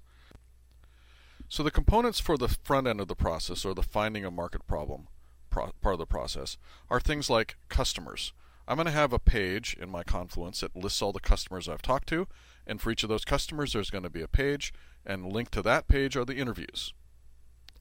So 1.48 1.64
the 1.64 1.72
components 1.72 2.20
for 2.20 2.38
the 2.38 2.48
front 2.48 2.88
end 2.88 3.02
of 3.02 3.08
the 3.08 3.16
process, 3.16 3.66
or 3.66 3.74
the 3.74 3.84
finding 3.84 4.24
a 4.24 4.32
market 4.32 4.68
problem 4.68 5.08
part 5.50 5.74
of 5.84 5.98
the 5.98 6.06
process, 6.06 6.58
are 6.90 7.00
things 7.00 7.30
like 7.30 7.58
customers. 7.70 8.34
I'm 8.68 8.76
going 8.76 8.86
to 8.86 8.92
have 8.92 9.14
a 9.14 9.20
page 9.20 9.76
in 9.82 9.90
my 9.90 10.04
Confluence 10.04 10.60
that 10.60 10.76
lists 10.76 11.02
all 11.02 11.12
the 11.12 11.20
customers 11.20 11.68
I've 11.68 11.82
talked 11.82 12.08
to, 12.10 12.28
and 12.68 12.80
for 12.80 12.92
each 12.92 13.02
of 13.02 13.10
those 13.10 13.26
customers, 13.26 13.74
there's 13.74 13.90
going 13.90 14.04
to 14.04 14.12
be 14.12 14.22
a 14.22 14.28
page, 14.28 14.72
and 15.04 15.34
linked 15.34 15.54
to 15.54 15.64
that 15.64 15.88
page 15.88 16.16
are 16.16 16.24
the 16.24 16.36
interviews. 16.36 16.94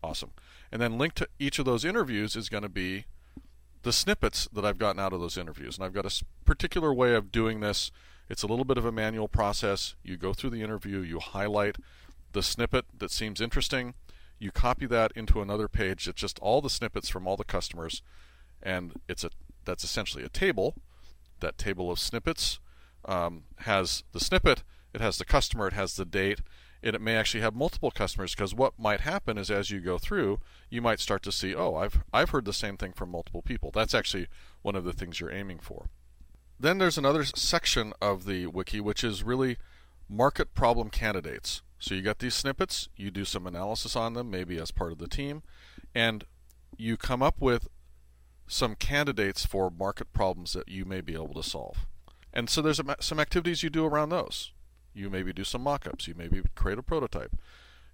Awesome. 0.02 0.30
And 0.72 0.80
then 0.80 0.96
linked 0.96 1.16
to 1.16 1.28
each 1.38 1.58
of 1.58 1.66
those 1.66 1.84
interviews 1.84 2.36
is 2.36 2.48
going 2.48 2.62
to 2.62 2.70
be 2.70 3.04
the 3.82 3.92
snippets 3.92 4.48
that 4.52 4.64
I've 4.64 4.78
gotten 4.78 5.00
out 5.00 5.12
of 5.12 5.20
those 5.20 5.36
interviews. 5.36 5.76
And 5.76 5.84
I've 5.84 5.92
got 5.92 6.06
a 6.06 6.24
particular 6.44 6.92
way 6.94 7.14
of 7.14 7.30
doing 7.30 7.60
this. 7.60 7.90
It's 8.28 8.42
a 8.42 8.46
little 8.46 8.64
bit 8.64 8.78
of 8.78 8.84
a 8.84 8.92
manual 8.92 9.28
process. 9.28 9.94
You 10.02 10.16
go 10.16 10.34
through 10.34 10.50
the 10.50 10.62
interview, 10.62 11.00
you 11.00 11.18
highlight 11.18 11.76
the 12.32 12.42
snippet 12.42 12.84
that 12.98 13.10
seems 13.10 13.40
interesting, 13.40 13.94
you 14.38 14.50
copy 14.50 14.86
that 14.86 15.12
into 15.14 15.40
another 15.40 15.68
page 15.68 16.04
that's 16.04 16.20
just 16.20 16.38
all 16.40 16.60
the 16.60 16.70
snippets 16.70 17.08
from 17.08 17.26
all 17.26 17.36
the 17.36 17.44
customers, 17.44 18.02
and 18.62 19.00
it's 19.08 19.24
a 19.24 19.30
that's 19.64 19.84
essentially 19.84 20.24
a 20.24 20.28
table. 20.28 20.74
That 21.40 21.58
table 21.58 21.90
of 21.90 21.98
snippets 21.98 22.58
um, 23.04 23.44
has 23.58 24.04
the 24.12 24.20
snippet, 24.20 24.62
it 24.92 25.00
has 25.00 25.18
the 25.18 25.24
customer, 25.24 25.66
it 25.68 25.72
has 25.72 25.94
the 25.94 26.04
date, 26.04 26.40
and 26.82 26.94
it 26.94 27.00
may 27.00 27.16
actually 27.16 27.40
have 27.40 27.54
multiple 27.54 27.90
customers 27.90 28.34
because 28.34 28.54
what 28.54 28.78
might 28.78 29.00
happen 29.00 29.38
is 29.38 29.50
as 29.50 29.70
you 29.70 29.80
go 29.80 29.98
through, 29.98 30.40
you 30.70 30.80
might 30.80 31.00
start 31.00 31.22
to 31.24 31.32
see, 31.32 31.54
oh, 31.54 31.74
I've 31.74 32.02
I've 32.12 32.30
heard 32.30 32.44
the 32.44 32.52
same 32.52 32.76
thing 32.76 32.92
from 32.92 33.10
multiple 33.10 33.42
people. 33.42 33.70
That's 33.72 33.94
actually 33.94 34.28
one 34.62 34.76
of 34.76 34.84
the 34.84 34.92
things 34.92 35.20
you're 35.20 35.32
aiming 35.32 35.58
for. 35.60 35.88
Then 36.60 36.78
there's 36.78 36.98
another 36.98 37.24
section 37.24 37.92
of 38.00 38.24
the 38.24 38.46
wiki 38.46 38.80
which 38.80 39.04
is 39.04 39.22
really 39.22 39.58
market 40.08 40.54
problem 40.54 40.90
candidates. 40.90 41.62
So 41.78 41.94
you 41.94 42.02
got 42.02 42.18
these 42.18 42.34
snippets, 42.34 42.88
you 42.96 43.10
do 43.10 43.24
some 43.24 43.46
analysis 43.46 43.94
on 43.94 44.14
them, 44.14 44.30
maybe 44.30 44.58
as 44.58 44.72
part 44.72 44.90
of 44.90 44.98
the 44.98 45.06
team, 45.06 45.42
and 45.94 46.24
you 46.76 46.96
come 46.96 47.22
up 47.22 47.36
with 47.40 47.68
some 48.48 48.74
candidates 48.74 49.46
for 49.46 49.70
market 49.70 50.12
problems 50.12 50.54
that 50.54 50.68
you 50.68 50.84
may 50.84 51.00
be 51.00 51.14
able 51.14 51.34
to 51.34 51.42
solve. 51.42 51.86
And 52.32 52.50
so 52.50 52.60
there's 52.60 52.80
some 53.00 53.20
activities 53.20 53.62
you 53.62 53.70
do 53.70 53.84
around 53.84 54.08
those. 54.08 54.52
You 54.94 55.10
maybe 55.10 55.32
do 55.32 55.44
some 55.44 55.62
mock-ups, 55.62 56.08
you 56.08 56.14
maybe 56.16 56.42
create 56.56 56.78
a 56.78 56.82
prototype. 56.82 57.36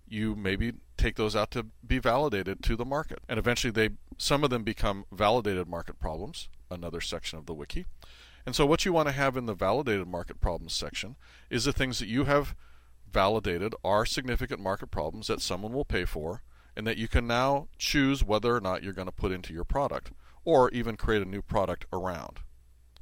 You 0.06 0.34
maybe 0.34 0.74
take 0.96 1.16
those 1.16 1.34
out 1.34 1.50
to 1.52 1.66
be 1.86 1.98
validated 1.98 2.62
to 2.64 2.76
the 2.76 2.84
market. 2.84 3.20
And 3.28 3.38
eventually 3.38 3.70
they 3.70 3.90
some 4.16 4.44
of 4.44 4.50
them 4.50 4.62
become 4.62 5.06
validated 5.10 5.66
market 5.66 5.98
problems, 5.98 6.48
another 6.70 7.00
section 7.00 7.38
of 7.38 7.46
the 7.46 7.54
wiki. 7.54 7.86
And 8.46 8.54
so 8.54 8.66
what 8.66 8.84
you 8.84 8.92
want 8.92 9.08
to 9.08 9.12
have 9.12 9.36
in 9.36 9.46
the 9.46 9.54
validated 9.54 10.06
market 10.06 10.40
problems 10.40 10.74
section 10.74 11.16
is 11.48 11.64
the 11.64 11.72
things 11.72 11.98
that 11.98 12.08
you 12.08 12.24
have 12.24 12.54
validated 13.10 13.74
are 13.84 14.04
significant 14.04 14.60
market 14.60 14.90
problems 14.90 15.28
that 15.28 15.40
someone 15.40 15.72
will 15.72 15.84
pay 15.84 16.04
for 16.04 16.42
and 16.76 16.86
that 16.86 16.98
you 16.98 17.08
can 17.08 17.26
now 17.26 17.68
choose 17.78 18.24
whether 18.24 18.54
or 18.54 18.60
not 18.60 18.82
you're 18.82 18.92
going 18.92 19.06
to 19.06 19.12
put 19.12 19.32
into 19.32 19.54
your 19.54 19.64
product 19.64 20.10
or 20.44 20.70
even 20.70 20.96
create 20.96 21.22
a 21.22 21.28
new 21.28 21.40
product 21.40 21.86
around. 21.92 22.40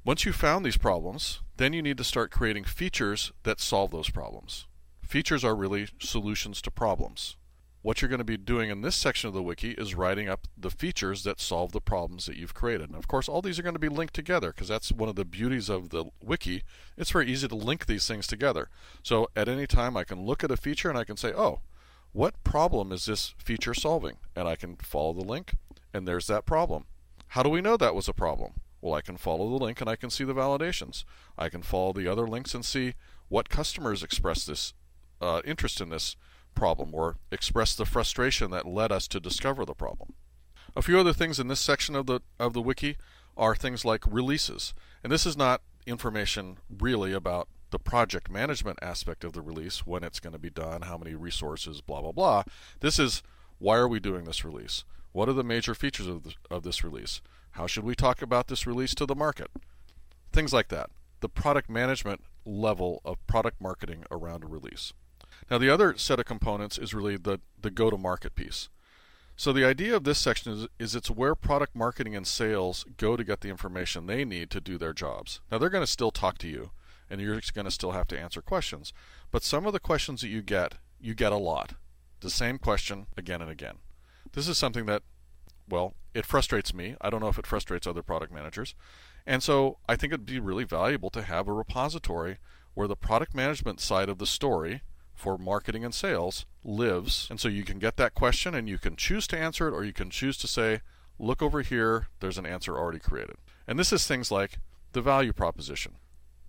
Once 0.04 0.24
you've 0.24 0.36
found 0.36 0.64
these 0.64 0.76
problems, 0.76 1.40
then 1.56 1.72
you 1.72 1.82
need 1.82 1.96
to 1.96 2.04
start 2.04 2.30
creating 2.30 2.64
features 2.64 3.32
that 3.42 3.60
solve 3.60 3.90
those 3.90 4.10
problems. 4.10 4.66
Features 5.02 5.44
are 5.44 5.54
really 5.56 5.88
solutions 5.98 6.60
to 6.62 6.70
problems 6.70 7.36
what 7.82 8.00
you're 8.00 8.08
going 8.08 8.18
to 8.18 8.24
be 8.24 8.36
doing 8.36 8.70
in 8.70 8.80
this 8.80 8.94
section 8.94 9.28
of 9.28 9.34
the 9.34 9.42
wiki 9.42 9.72
is 9.72 9.94
writing 9.94 10.28
up 10.28 10.46
the 10.56 10.70
features 10.70 11.24
that 11.24 11.40
solve 11.40 11.72
the 11.72 11.80
problems 11.80 12.26
that 12.26 12.36
you've 12.36 12.54
created. 12.54 12.88
And 12.88 12.96
of 12.96 13.08
course, 13.08 13.28
all 13.28 13.42
these 13.42 13.58
are 13.58 13.62
going 13.62 13.74
to 13.74 13.80
be 13.80 13.88
linked 13.88 14.14
together 14.14 14.52
because 14.52 14.68
that's 14.68 14.92
one 14.92 15.08
of 15.08 15.16
the 15.16 15.24
beauties 15.24 15.68
of 15.68 15.90
the 15.90 16.04
wiki. 16.22 16.62
It's 16.96 17.10
very 17.10 17.30
easy 17.30 17.48
to 17.48 17.54
link 17.56 17.86
these 17.86 18.06
things 18.06 18.26
together. 18.26 18.68
So 19.02 19.28
at 19.34 19.48
any 19.48 19.66
time, 19.66 19.96
I 19.96 20.04
can 20.04 20.24
look 20.24 20.44
at 20.44 20.50
a 20.52 20.56
feature 20.56 20.88
and 20.88 20.98
I 20.98 21.04
can 21.04 21.16
say, 21.16 21.32
oh, 21.36 21.60
what 22.12 22.42
problem 22.44 22.92
is 22.92 23.06
this 23.06 23.34
feature 23.38 23.74
solving? 23.74 24.16
And 24.36 24.46
I 24.46 24.54
can 24.54 24.76
follow 24.76 25.14
the 25.14 25.22
link, 25.22 25.54
and 25.94 26.06
there's 26.06 26.26
that 26.26 26.46
problem. 26.46 26.84
How 27.28 27.42
do 27.42 27.48
we 27.48 27.62
know 27.62 27.76
that 27.78 27.94
was 27.94 28.08
a 28.08 28.12
problem? 28.12 28.52
Well, 28.82 28.94
I 28.94 29.00
can 29.00 29.16
follow 29.16 29.48
the 29.48 29.64
link 29.64 29.80
and 29.80 29.88
I 29.88 29.96
can 29.96 30.10
see 30.10 30.24
the 30.24 30.34
validations. 30.34 31.04
I 31.38 31.48
can 31.48 31.62
follow 31.62 31.92
the 31.92 32.08
other 32.08 32.26
links 32.26 32.52
and 32.52 32.64
see 32.64 32.94
what 33.28 33.48
customers 33.48 34.02
express 34.02 34.44
this 34.44 34.74
uh, 35.20 35.40
interest 35.44 35.80
in 35.80 35.88
this 35.88 36.16
problem 36.54 36.94
or 36.94 37.16
express 37.30 37.74
the 37.74 37.86
frustration 37.86 38.50
that 38.50 38.66
led 38.66 38.92
us 38.92 39.08
to 39.08 39.20
discover 39.20 39.64
the 39.64 39.74
problem. 39.74 40.14
A 40.74 40.82
few 40.82 40.98
other 40.98 41.12
things 41.12 41.38
in 41.38 41.48
this 41.48 41.60
section 41.60 41.94
of 41.94 42.06
the 42.06 42.20
of 42.38 42.52
the 42.52 42.62
wiki 42.62 42.96
are 43.36 43.54
things 43.54 43.84
like 43.84 44.04
releases. 44.06 44.74
And 45.02 45.12
this 45.12 45.26
is 45.26 45.36
not 45.36 45.62
information 45.86 46.58
really 46.78 47.12
about 47.12 47.48
the 47.70 47.78
project 47.78 48.30
management 48.30 48.78
aspect 48.82 49.24
of 49.24 49.32
the 49.32 49.40
release, 49.40 49.86
when 49.86 50.04
it's 50.04 50.20
going 50.20 50.34
to 50.34 50.38
be 50.38 50.50
done, 50.50 50.82
how 50.82 50.98
many 50.98 51.14
resources, 51.14 51.80
blah 51.80 52.00
blah 52.00 52.12
blah. 52.12 52.44
This 52.80 52.98
is 52.98 53.22
why 53.58 53.76
are 53.76 53.88
we 53.88 54.00
doing 54.00 54.24
this 54.24 54.44
release? 54.44 54.84
What 55.12 55.28
are 55.28 55.34
the 55.34 55.44
major 55.44 55.74
features 55.74 56.06
of, 56.06 56.22
the, 56.24 56.34
of 56.50 56.62
this 56.62 56.82
release? 56.82 57.20
How 57.52 57.66
should 57.66 57.84
we 57.84 57.94
talk 57.94 58.22
about 58.22 58.48
this 58.48 58.66
release 58.66 58.94
to 58.94 59.06
the 59.06 59.14
market? 59.14 59.50
Things 60.32 60.52
like 60.52 60.68
that. 60.68 60.90
The 61.20 61.28
product 61.28 61.68
management 61.68 62.22
level 62.44 63.00
of 63.04 63.24
product 63.26 63.60
marketing 63.60 64.04
around 64.10 64.42
a 64.42 64.46
release. 64.46 64.92
Now, 65.52 65.58
the 65.58 65.68
other 65.68 65.98
set 65.98 66.18
of 66.18 66.24
components 66.24 66.78
is 66.78 66.94
really 66.94 67.18
the, 67.18 67.38
the 67.60 67.70
go 67.70 67.90
to 67.90 67.98
market 67.98 68.34
piece. 68.34 68.70
So, 69.36 69.52
the 69.52 69.66
idea 69.66 69.94
of 69.94 70.04
this 70.04 70.18
section 70.18 70.50
is, 70.50 70.66
is 70.78 70.94
it's 70.94 71.10
where 71.10 71.34
product 71.34 71.76
marketing 71.76 72.16
and 72.16 72.26
sales 72.26 72.86
go 72.96 73.18
to 73.18 73.22
get 73.22 73.42
the 73.42 73.50
information 73.50 74.06
they 74.06 74.24
need 74.24 74.48
to 74.48 74.62
do 74.62 74.78
their 74.78 74.94
jobs. 74.94 75.42
Now, 75.50 75.58
they're 75.58 75.68
going 75.68 75.84
to 75.84 75.90
still 75.90 76.10
talk 76.10 76.38
to 76.38 76.48
you, 76.48 76.70
and 77.10 77.20
you're 77.20 77.38
going 77.52 77.66
to 77.66 77.70
still 77.70 77.92
have 77.92 78.08
to 78.08 78.18
answer 78.18 78.40
questions. 78.40 78.94
But 79.30 79.42
some 79.42 79.66
of 79.66 79.74
the 79.74 79.78
questions 79.78 80.22
that 80.22 80.28
you 80.28 80.40
get, 80.40 80.76
you 80.98 81.14
get 81.14 81.32
a 81.32 81.36
lot. 81.36 81.74
The 82.20 82.30
same 82.30 82.56
question 82.56 83.06
again 83.18 83.42
and 83.42 83.50
again. 83.50 83.76
This 84.32 84.48
is 84.48 84.56
something 84.56 84.86
that, 84.86 85.02
well, 85.68 85.92
it 86.14 86.24
frustrates 86.24 86.72
me. 86.72 86.96
I 87.02 87.10
don't 87.10 87.20
know 87.20 87.28
if 87.28 87.38
it 87.38 87.46
frustrates 87.46 87.86
other 87.86 88.02
product 88.02 88.32
managers. 88.32 88.74
And 89.26 89.42
so 89.42 89.76
I 89.86 89.96
think 89.96 90.14
it'd 90.14 90.24
be 90.24 90.40
really 90.40 90.64
valuable 90.64 91.10
to 91.10 91.20
have 91.20 91.46
a 91.46 91.52
repository 91.52 92.38
where 92.72 92.88
the 92.88 92.96
product 92.96 93.34
management 93.34 93.80
side 93.80 94.08
of 94.08 94.16
the 94.16 94.26
story 94.26 94.80
for 95.22 95.38
marketing 95.38 95.84
and 95.84 95.94
sales 95.94 96.46
lives. 96.64 97.28
And 97.30 97.38
so 97.38 97.46
you 97.46 97.62
can 97.62 97.78
get 97.78 97.96
that 97.96 98.12
question 98.12 98.56
and 98.56 98.68
you 98.68 98.76
can 98.76 98.96
choose 98.96 99.28
to 99.28 99.38
answer 99.38 99.68
it 99.68 99.72
or 99.72 99.84
you 99.84 99.92
can 99.92 100.10
choose 100.10 100.36
to 100.38 100.48
say, 100.48 100.80
look 101.16 101.40
over 101.40 101.62
here, 101.62 102.08
there's 102.18 102.38
an 102.38 102.44
answer 102.44 102.76
already 102.76 102.98
created. 102.98 103.36
And 103.68 103.78
this 103.78 103.92
is 103.92 104.04
things 104.04 104.32
like 104.32 104.58
the 104.92 105.00
value 105.00 105.32
proposition. 105.32 105.92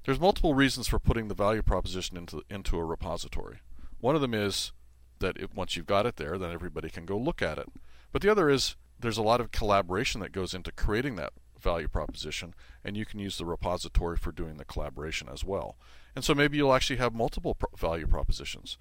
There's 0.05 0.19
multiple 0.19 0.55
reasons 0.55 0.87
for 0.87 0.97
putting 0.97 1.27
the 1.27 1.35
value 1.35 1.61
proposition 1.61 2.17
into, 2.17 2.41
into 2.49 2.77
a 2.77 2.83
repository. 2.83 3.59
One 3.99 4.15
of 4.15 4.21
them 4.21 4.33
is 4.33 4.71
that 5.19 5.37
if, 5.37 5.53
once 5.53 5.77
you've 5.77 5.85
got 5.85 6.07
it 6.07 6.15
there, 6.15 6.39
then 6.39 6.51
everybody 6.51 6.89
can 6.89 7.05
go 7.05 7.15
look 7.15 7.43
at 7.43 7.59
it. 7.59 7.67
But 8.11 8.23
the 8.23 8.29
other 8.29 8.49
is 8.49 8.75
there's 8.99 9.19
a 9.19 9.23
lot 9.23 9.39
of 9.39 9.51
collaboration 9.51 10.19
that 10.21 10.31
goes 10.31 10.55
into 10.55 10.71
creating 10.71 11.15
that 11.17 11.33
value 11.63 11.87
proposition, 11.87 12.53
and 12.83 12.95
you 12.95 13.05
can 13.05 13.19
use 13.19 13.37
the 13.37 13.45
repository 13.45 14.17
for 14.17 14.31
doing 14.31 14.57
the 14.57 14.65
collaboration 14.65 15.27
as 15.31 15.43
well. 15.43 15.77
And 16.15 16.23
so 16.23 16.35
maybe 16.35 16.57
you'll 16.57 16.73
actually 16.73 16.97
have 16.97 17.13
multiple 17.13 17.55
pro- 17.55 17.69
value 17.75 18.05
propositions. 18.05 18.77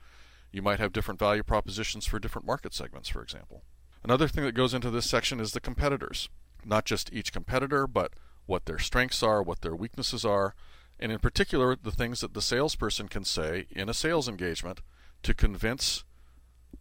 You 0.50 0.60
might 0.60 0.80
have 0.80 0.92
different 0.92 1.20
value 1.20 1.42
propositions 1.42 2.06
for 2.06 2.18
different 2.18 2.46
market 2.46 2.74
segments, 2.74 3.08
for 3.08 3.22
example. 3.22 3.62
Another 4.04 4.28
thing 4.28 4.44
that 4.44 4.52
goes 4.52 4.74
into 4.74 4.90
this 4.90 5.08
section 5.08 5.40
is 5.40 5.52
the 5.52 5.60
competitors. 5.60 6.28
Not 6.64 6.84
just 6.84 7.12
each 7.12 7.32
competitor, 7.32 7.86
but 7.86 8.12
what 8.46 8.66
their 8.66 8.78
strengths 8.78 9.22
are, 9.22 9.42
what 9.42 9.62
their 9.62 9.74
weaknesses 9.76 10.24
are, 10.24 10.54
and 10.98 11.10
in 11.10 11.18
particular, 11.18 11.74
the 11.74 11.90
things 11.90 12.20
that 12.20 12.34
the 12.34 12.42
salesperson 12.42 13.08
can 13.08 13.24
say 13.24 13.66
in 13.70 13.88
a 13.88 13.94
sales 13.94 14.28
engagement 14.28 14.80
to 15.22 15.34
convince 15.34 16.04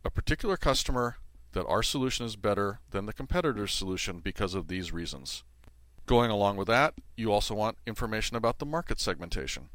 a 0.04 0.10
particular 0.12 0.58
customer 0.58 1.18
that 1.54 1.66
our 1.66 1.84
solution 1.84 2.26
is 2.26 2.36
better 2.36 2.80
than 2.92 3.06
the 3.06 3.14
competitor's 3.14 3.74
solution 3.74 4.20
because 4.20 4.54
of 4.54 4.68
these 4.68 4.92
reasons. 4.92 5.44
Going 6.06 6.32
along 6.32 6.58
with 6.58 6.68
that, 6.68 6.96
you 7.16 7.32
also 7.32 7.56
want 7.56 7.78
information 7.86 8.36
about 8.36 8.60
the 8.60 8.66
market 8.66 9.00
segmentation. 9.00 9.70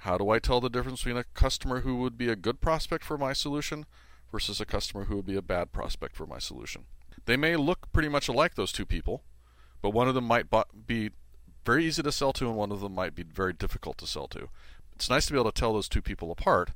How 0.00 0.16
do 0.16 0.30
I 0.30 0.38
tell 0.38 0.60
the 0.60 0.70
difference 0.70 1.00
between 1.00 1.18
a 1.18 1.24
customer 1.34 1.80
who 1.80 1.96
would 1.96 2.16
be 2.16 2.28
a 2.28 2.36
good 2.36 2.60
prospect 2.60 3.04
for 3.04 3.18
my 3.18 3.32
solution 3.34 3.84
versus 4.32 4.60
a 4.60 4.64
customer 4.64 5.04
who 5.04 5.16
would 5.16 5.26
be 5.26 5.36
a 5.36 5.42
bad 5.42 5.72
prospect 5.72 6.16
for 6.16 6.26
my 6.26 6.38
solution? 6.38 6.84
They 7.26 7.36
may 7.36 7.56
look 7.56 7.92
pretty 7.92 8.08
much 8.08 8.28
alike, 8.28 8.54
those 8.54 8.72
two 8.72 8.86
people, 8.86 9.22
but 9.82 9.90
one 9.90 10.08
of 10.08 10.14
them 10.14 10.24
might 10.24 10.46
be 10.86 11.10
very 11.66 11.84
easy 11.84 12.02
to 12.02 12.12
sell 12.12 12.32
to 12.32 12.46
and 12.46 12.56
one 12.56 12.72
of 12.72 12.80
them 12.80 12.94
might 12.94 13.14
be 13.14 13.22
very 13.22 13.52
difficult 13.52 13.98
to 13.98 14.06
sell 14.06 14.26
to. 14.28 14.48
It's 14.94 15.10
nice 15.10 15.26
to 15.26 15.32
be 15.32 15.38
able 15.38 15.52
to 15.52 15.60
tell 15.60 15.74
those 15.74 15.88
two 15.88 16.02
people 16.02 16.32
apart 16.32 16.70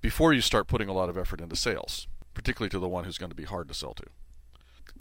before 0.00 0.32
you 0.32 0.40
start 0.40 0.68
putting 0.68 0.88
a 0.88 0.92
lot 0.92 1.08
of 1.08 1.18
effort 1.18 1.40
into 1.40 1.56
sales, 1.56 2.06
particularly 2.34 2.70
to 2.70 2.78
the 2.78 2.88
one 2.88 3.04
who's 3.04 3.18
going 3.18 3.30
to 3.30 3.36
be 3.36 3.44
hard 3.44 3.68
to 3.68 3.74
sell 3.74 3.94
to. 3.94 4.04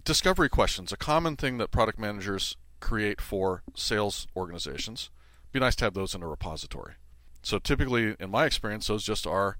Discovery 0.04 0.50
questions, 0.50 0.92
a 0.92 0.98
common 0.98 1.36
thing 1.36 1.58
that 1.58 1.72
product 1.72 1.98
managers 1.98 2.58
create 2.80 3.22
for 3.22 3.64
sales 3.76 4.28
organizations. 4.36 5.10
Be 5.52 5.60
nice 5.60 5.76
to 5.78 5.86
have 5.86 5.94
those 5.94 6.14
in 6.14 6.24
a 6.24 6.28
repository. 6.28 6.96
So 7.42 7.60
typically, 7.60 8.16
in 8.20 8.30
my 8.32 8.46
experience, 8.46 8.88
those 8.88 9.04
just 9.04 9.26
are 9.28 9.58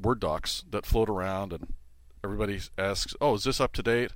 Word 0.00 0.20
docs 0.20 0.64
that 0.70 0.86
float 0.86 1.08
around, 1.08 1.52
and 1.52 1.74
everybody 2.22 2.60
asks, 2.76 3.14
"Oh, 3.20 3.34
is 3.34 3.44
this 3.44 3.60
up 3.60 3.72
to 3.72 3.82
date?" 3.82 4.12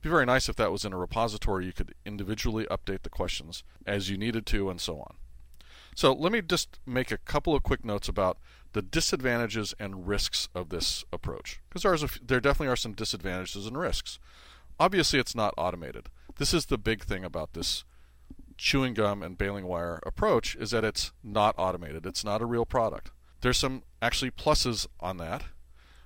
Be 0.00 0.10
very 0.10 0.26
nice 0.26 0.48
if 0.48 0.56
that 0.56 0.70
was 0.70 0.84
in 0.84 0.92
a 0.92 0.98
repository. 0.98 1.66
You 1.66 1.72
could 1.72 1.94
individually 2.04 2.66
update 2.66 3.02
the 3.02 3.10
questions 3.10 3.64
as 3.86 4.10
you 4.10 4.18
needed 4.18 4.46
to, 4.46 4.70
and 4.70 4.80
so 4.80 5.00
on. 5.00 5.16
So 5.96 6.12
let 6.12 6.30
me 6.30 6.42
just 6.42 6.78
make 6.84 7.10
a 7.10 7.18
couple 7.18 7.54
of 7.54 7.62
quick 7.62 7.84
notes 7.84 8.08
about 8.08 8.38
the 8.72 8.82
disadvantages 8.82 9.74
and 9.78 10.06
risks 10.06 10.48
of 10.54 10.68
this 10.68 11.04
approach, 11.12 11.60
because 11.68 12.18
there 12.22 12.40
definitely 12.40 12.68
are 12.68 12.76
some 12.76 12.92
disadvantages 12.92 13.66
and 13.66 13.78
risks. 13.78 14.18
Obviously, 14.78 15.18
it's 15.18 15.34
not 15.34 15.54
automated. 15.56 16.08
This 16.36 16.52
is 16.52 16.66
the 16.66 16.78
big 16.78 17.04
thing 17.04 17.24
about 17.24 17.52
this 17.52 17.84
chewing 18.56 18.94
gum 18.94 19.22
and 19.22 19.38
baling 19.38 19.66
wire 19.66 20.00
approach 20.04 20.56
is 20.56 20.70
that 20.70 20.84
it's 20.84 21.12
not 21.22 21.54
automated. 21.58 22.06
It's 22.06 22.24
not 22.24 22.42
a 22.42 22.46
real 22.46 22.64
product. 22.64 23.10
There's 23.40 23.58
some 23.58 23.82
actually 24.00 24.30
pluses 24.30 24.86
on 25.00 25.16
that 25.18 25.44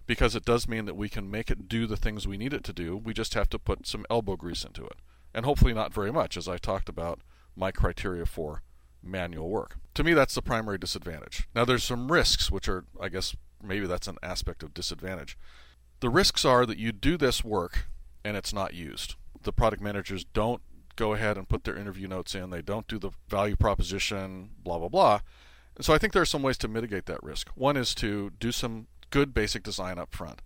because 0.06 0.34
it 0.34 0.44
does 0.44 0.66
mean 0.66 0.86
that 0.86 0.96
we 0.96 1.08
can 1.08 1.30
make 1.30 1.50
it 1.50 1.68
do 1.68 1.86
the 1.86 1.96
things 1.96 2.26
we 2.26 2.38
need 2.38 2.54
it 2.54 2.64
to 2.64 2.72
do. 2.72 2.96
We 2.96 3.12
just 3.12 3.34
have 3.34 3.48
to 3.50 3.58
put 3.58 3.86
some 3.86 4.06
elbow 4.10 4.36
grease 4.36 4.64
into 4.64 4.84
it. 4.84 4.96
And 5.34 5.44
hopefully 5.44 5.74
not 5.74 5.92
very 5.92 6.10
much 6.10 6.36
as 6.36 6.48
I 6.48 6.56
talked 6.56 6.88
about 6.88 7.20
my 7.54 7.70
criteria 7.70 8.24
for 8.24 8.62
manual 9.02 9.48
work. 9.48 9.76
To 9.94 10.02
me 10.02 10.14
that's 10.14 10.34
the 10.34 10.42
primary 10.42 10.78
disadvantage. 10.78 11.48
Now 11.54 11.64
there's 11.64 11.84
some 11.84 12.10
risks 12.10 12.50
which 12.50 12.68
are 12.68 12.84
I 13.00 13.08
guess 13.08 13.36
maybe 13.62 13.86
that's 13.86 14.08
an 14.08 14.18
aspect 14.22 14.62
of 14.62 14.74
disadvantage. 14.74 15.36
The 16.00 16.10
risks 16.10 16.44
are 16.44 16.64
that 16.66 16.78
you 16.78 16.92
do 16.92 17.16
this 17.16 17.44
work 17.44 17.86
and 18.24 18.36
it's 18.36 18.52
not 18.52 18.74
used. 18.74 19.14
The 19.42 19.52
product 19.52 19.82
managers 19.82 20.24
don't 20.24 20.62
go 20.96 21.12
ahead 21.12 21.36
and 21.36 21.48
put 21.48 21.64
their 21.64 21.76
interview 21.76 22.08
notes 22.08 22.34
in, 22.34 22.50
they 22.50 22.62
don't 22.62 22.88
do 22.88 22.98
the 22.98 23.10
value 23.28 23.56
proposition, 23.56 24.50
blah, 24.62 24.78
blah, 24.78 24.88
blah. 24.88 25.20
And 25.76 25.84
so 25.84 25.94
I 25.94 25.98
think 25.98 26.12
there 26.12 26.22
are 26.22 26.26
some 26.26 26.42
ways 26.42 26.58
to 26.58 26.68
mitigate 26.68 27.06
that 27.06 27.22
risk. 27.22 27.50
One 27.54 27.76
is 27.76 27.94
to 27.96 28.32
do 28.40 28.50
some 28.50 28.88
good 29.10 29.32
basic 29.32 29.62
design 29.62 29.98
up 29.98 30.12
front. 30.14 30.42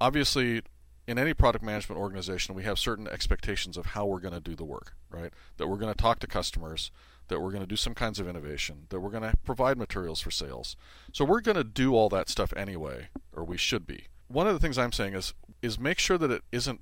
Obviously, 0.00 0.62
in 1.08 1.18
any 1.18 1.34
product 1.34 1.64
management 1.64 2.00
organization, 2.00 2.54
we 2.54 2.62
have 2.62 2.78
certain 2.78 3.08
expectations 3.08 3.76
of 3.76 3.86
how 3.86 4.06
we're 4.06 4.20
going 4.20 4.34
to 4.34 4.40
do 4.40 4.54
the 4.54 4.64
work, 4.64 4.94
right? 5.10 5.32
That 5.56 5.66
we're 5.66 5.76
going 5.76 5.92
to 5.92 6.00
talk 6.00 6.20
to 6.20 6.26
customers, 6.26 6.92
that 7.28 7.40
we're 7.40 7.50
going 7.50 7.62
to 7.62 7.66
do 7.66 7.76
some 7.76 7.94
kinds 7.94 8.20
of 8.20 8.28
innovation, 8.28 8.86
that 8.90 9.00
we're 9.00 9.10
going 9.10 9.28
to 9.28 9.36
provide 9.44 9.76
materials 9.76 10.20
for 10.20 10.30
sales. 10.30 10.76
So 11.12 11.24
we're 11.24 11.40
going 11.40 11.56
to 11.56 11.64
do 11.64 11.94
all 11.94 12.08
that 12.10 12.28
stuff 12.28 12.52
anyway, 12.56 13.08
or 13.32 13.42
we 13.42 13.56
should 13.56 13.86
be. 13.86 14.06
One 14.28 14.46
of 14.46 14.52
the 14.52 14.60
things 14.60 14.78
I'm 14.78 14.92
saying 14.92 15.14
is 15.14 15.32
is 15.62 15.78
make 15.78 15.98
sure 15.98 16.18
that 16.18 16.30
it 16.30 16.42
isn't 16.52 16.80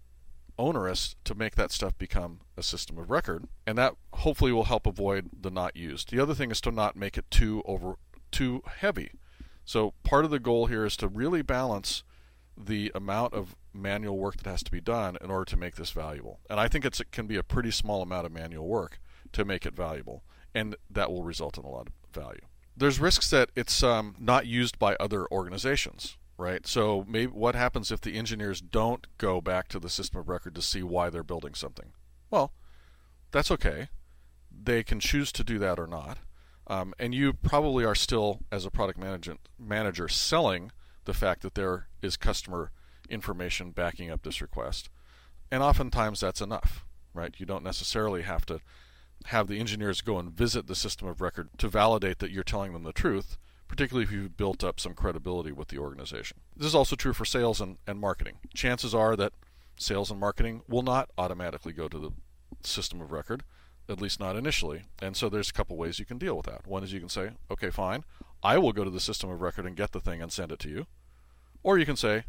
onerous 0.59 1.17
to 1.25 1.35
make 1.35 1.55
that 1.57 1.71
stuff 1.71 1.97
become 1.99 2.41
a 2.57 2.63
system 2.63 2.99
of 2.99 3.11
record, 3.11 3.47
and 3.67 3.77
that 3.77 3.95
hopefully 4.15 4.53
will 4.53 4.65
help 4.65 4.87
avoid 4.87 5.31
the 5.39 5.51
not 5.51 5.77
used. 5.77 6.11
The 6.11 6.21
other 6.21 6.35
thing 6.35 6.51
is 6.51 6.61
to 6.63 6.71
not 6.71 6.97
make 6.97 7.19
it 7.19 7.31
too 7.31 7.63
over 7.67 7.97
too 8.31 8.63
heavy. 8.79 9.13
So 9.65 9.95
part 10.03 10.25
of 10.25 10.31
the 10.31 10.39
goal 10.39 10.67
here 10.67 10.85
is 10.85 10.97
to 10.99 11.09
really 11.09 11.43
balance 11.43 12.05
the 12.57 12.91
amount 12.95 13.35
of 13.35 13.55
manual 13.75 14.17
work 14.17 14.39
that 14.39 14.49
has 14.49 14.63
to 14.63 14.71
be 14.71 14.81
done 14.81 15.19
in 15.21 15.31
order 15.31 15.45
to 15.45 15.57
make 15.57 15.77
this 15.77 15.91
valuable. 15.91 16.41
And 16.49 16.59
I 16.59 16.69
think 16.69 16.85
it 16.85 16.99
can 17.13 17.27
be 17.27 17.37
a 17.37 17.43
pretty 17.43 17.71
small 17.71 18.01
amount 18.01 18.27
of 18.27 18.33
manual 18.33 18.67
work 18.67 18.99
to 19.33 19.45
make 19.45 19.67
it 19.67 19.75
valuable, 19.75 20.23
and 20.55 20.77
that 20.89 21.11
will 21.11 21.23
result 21.23 21.59
in 21.59 21.65
a 21.65 21.69
lot 21.69 21.89
of 21.89 21.93
value. 22.13 22.41
There's 22.77 23.01
risks 23.01 23.31
that 23.31 23.51
it's 23.55 23.83
um, 23.83 24.15
not 24.19 24.47
used 24.47 24.79
by 24.79 24.97
other 24.97 25.27
organizations 25.31 26.17
right? 26.39 26.67
So 26.67 27.05
maybe 27.09 27.33
what 27.33 27.55
happens 27.55 27.91
if 27.91 28.01
the 28.01 28.17
engineers 28.17 28.61
don't 28.61 29.07
go 29.19 29.41
back 29.41 29.69
to 29.69 29.79
the 29.79 29.89
system 29.89 30.21
of 30.21 30.29
record 30.29 30.55
to 30.55 30.63
see 30.63 30.83
why 30.83 31.11
they're 31.11 31.23
building 31.23 31.55
something? 31.55 31.93
Well, 32.31 32.53
that's 33.31 33.51
okay. 33.51 33.89
They 34.51 34.83
can 34.83 35.01
choose 35.01 35.33
to 35.33 35.45
do 35.45 35.59
that 35.59 35.79
or 35.79 35.87
not. 35.87 36.19
Um, 36.67 36.95
and 36.99 37.15
you 37.15 37.33
probably 37.33 37.85
are 37.85 37.95
still, 37.95 38.41
as 38.51 38.67
a 38.67 38.71
product 38.71 38.99
management 38.99 39.41
manager, 39.59 40.09
selling 40.09 40.73
the 41.05 41.15
fact 41.15 41.43
that 41.43 41.55
there 41.55 41.87
is 42.03 42.17
customer 42.17 42.73
information 43.09 43.71
backing 43.71 44.11
up 44.11 44.23
this 44.23 44.43
request. 44.43 44.91
And 45.51 45.63
oftentimes 45.63 46.21
that's 46.21 46.41
enough, 46.41 46.85
right? 47.15 47.35
You 47.39 47.47
don't 47.47 47.63
necessarily 47.63 48.23
have 48.23 48.45
to 48.47 48.61
have 49.27 49.47
the 49.47 49.61
engineers 49.61 50.01
go 50.01 50.19
and 50.19 50.33
visit 50.33 50.67
the 50.67 50.75
system 50.75 51.09
of 51.09 51.21
record 51.21 51.49
to 51.59 51.69
validate 51.69 52.19
that 52.19 52.31
you're 52.31 52.45
telling 52.45 52.73
them 52.73 52.83
the 52.83 52.93
truth 52.93 53.39
particularly 53.69 54.05
if 54.05 54.13
you've 54.13 54.37
built 54.37 54.63
up 54.63 54.81
some 54.81 54.95
credibility 54.95 55.53
with 55.53 55.69
the 55.69 55.79
organization. 55.79 56.39
This 56.57 56.67
is 56.69 56.75
also 56.75 56.97
true 56.97 57.13
for 57.13 57.25
sales 57.25 57.61
and, 57.61 57.79
and 57.87 57.99
marketing. 57.99 58.39
Chances 58.55 58.95
are 58.95 59.17
that 59.17 59.33
sales 59.77 60.11
and 60.11 60.21
marketing 60.21 60.63
will 60.69 60.83
not 60.83 61.11
automatically 61.19 61.73
go 61.73 61.89
to 61.89 61.99
the 61.99 62.11
system 62.63 63.01
of 63.01 63.13
record, 63.13 63.43
at 63.89 64.01
least 64.01 64.21
not 64.21 64.37
initially. 64.37 64.85
And 65.01 65.17
so 65.17 65.29
there's 65.29 65.51
a 65.51 65.53
couple 65.53 65.77
ways 65.77 65.99
you 65.99 66.07
can 66.07 66.19
deal 66.19 66.37
with 66.37 66.47
that. 66.47 66.67
One 66.67 66.83
is 66.83 66.93
you 66.93 67.01
can 67.01 67.09
say, 67.09 67.31
okay, 67.51 67.71
fine, 67.71 68.05
I 68.43 68.59
will 68.59 68.73
go 68.73 68.85
to 68.85 68.91
the 68.91 69.01
system 69.01 69.31
of 69.31 69.41
record 69.41 69.67
and 69.67 69.77
get 69.77 69.93
the 69.93 70.01
thing 70.01 70.23
and 70.23 70.33
send 70.33 70.53
it 70.53 70.59
to 70.61 70.69
you. 70.69 70.87
Or 71.63 71.79
you 71.79 71.87
can 71.87 71.97
say, 71.97 72.25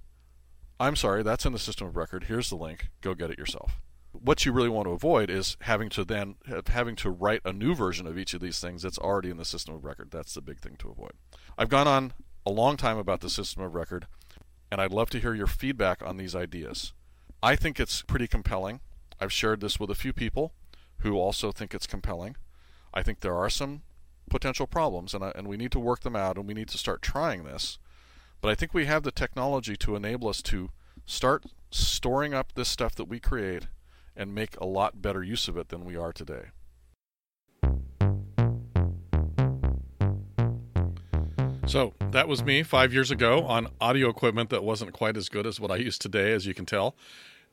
I'm 0.79 0.95
sorry, 0.95 1.23
that's 1.23 1.45
in 1.45 1.53
the 1.53 1.59
system 1.59 1.87
of 1.87 1.95
record. 1.95 2.25
Here's 2.25 2.49
the 2.49 2.55
link. 2.55 2.89
Go 3.01 3.13
get 3.13 3.31
it 3.31 3.37
yourself 3.37 3.79
what 4.21 4.45
you 4.45 4.51
really 4.51 4.69
want 4.69 4.87
to 4.87 4.91
avoid 4.91 5.29
is 5.29 5.57
having 5.61 5.89
to 5.89 6.03
then 6.03 6.35
having 6.67 6.95
to 6.97 7.09
write 7.09 7.41
a 7.45 7.53
new 7.53 7.75
version 7.75 8.07
of 8.07 8.17
each 8.17 8.33
of 8.33 8.41
these 8.41 8.59
things 8.59 8.81
that's 8.81 8.97
already 8.97 9.29
in 9.29 9.37
the 9.37 9.45
system 9.45 9.75
of 9.75 9.83
record. 9.83 10.11
That's 10.11 10.33
the 10.33 10.41
big 10.41 10.59
thing 10.59 10.75
to 10.79 10.89
avoid. 10.89 11.11
I've 11.57 11.69
gone 11.69 11.87
on 11.87 12.13
a 12.45 12.51
long 12.51 12.77
time 12.77 12.97
about 12.97 13.21
the 13.21 13.29
system 13.29 13.63
of 13.63 13.73
record, 13.73 14.07
and 14.71 14.79
I'd 14.79 14.93
love 14.93 15.09
to 15.11 15.19
hear 15.19 15.33
your 15.33 15.47
feedback 15.47 16.01
on 16.03 16.17
these 16.17 16.35
ideas. 16.35 16.93
I 17.41 17.55
think 17.55 17.79
it's 17.79 18.01
pretty 18.01 18.27
compelling. 18.27 18.79
I've 19.19 19.33
shared 19.33 19.61
this 19.61 19.79
with 19.79 19.89
a 19.89 19.95
few 19.95 20.13
people 20.13 20.53
who 20.99 21.17
also 21.17 21.51
think 21.51 21.73
it's 21.73 21.87
compelling. 21.87 22.35
I 22.93 23.03
think 23.03 23.19
there 23.19 23.35
are 23.35 23.49
some 23.49 23.83
potential 24.29 24.67
problems, 24.67 25.13
and, 25.13 25.23
I, 25.23 25.31
and 25.35 25.47
we 25.47 25.57
need 25.57 25.71
to 25.71 25.79
work 25.79 26.01
them 26.01 26.15
out, 26.15 26.37
and 26.37 26.47
we 26.47 26.53
need 26.53 26.69
to 26.69 26.77
start 26.77 27.01
trying 27.01 27.43
this. 27.43 27.77
But 28.41 28.49
I 28.49 28.55
think 28.55 28.73
we 28.73 28.85
have 28.85 29.03
the 29.03 29.11
technology 29.11 29.75
to 29.77 29.95
enable 29.95 30.27
us 30.29 30.41
to 30.43 30.69
start 31.05 31.45
storing 31.71 32.33
up 32.33 32.53
this 32.53 32.69
stuff 32.69 32.95
that 32.95 33.05
we 33.05 33.19
create 33.19 33.67
and 34.17 34.35
make 34.35 34.59
a 34.59 34.65
lot 34.65 35.01
better 35.01 35.23
use 35.23 35.47
of 35.47 35.55
it 35.55 35.69
than 35.69 35.85
we 35.85 35.95
are 35.95 36.11
today. 36.11 36.47
So 41.67 41.93
that 42.11 42.29
was 42.29 42.45
me 42.45 42.63
five 42.63 42.93
years 42.93 43.11
ago 43.11 43.43
on 43.43 43.67
audio 43.81 44.07
equipment 44.07 44.49
that 44.51 44.63
wasn't 44.63 44.93
quite 44.93 45.17
as 45.17 45.27
good 45.27 45.45
as 45.45 45.59
what 45.59 45.69
I 45.69 45.75
use 45.87 45.97
today, 45.97 46.31
as 46.31 46.45
you 46.45 46.53
can 46.53 46.65
tell. 46.65 46.95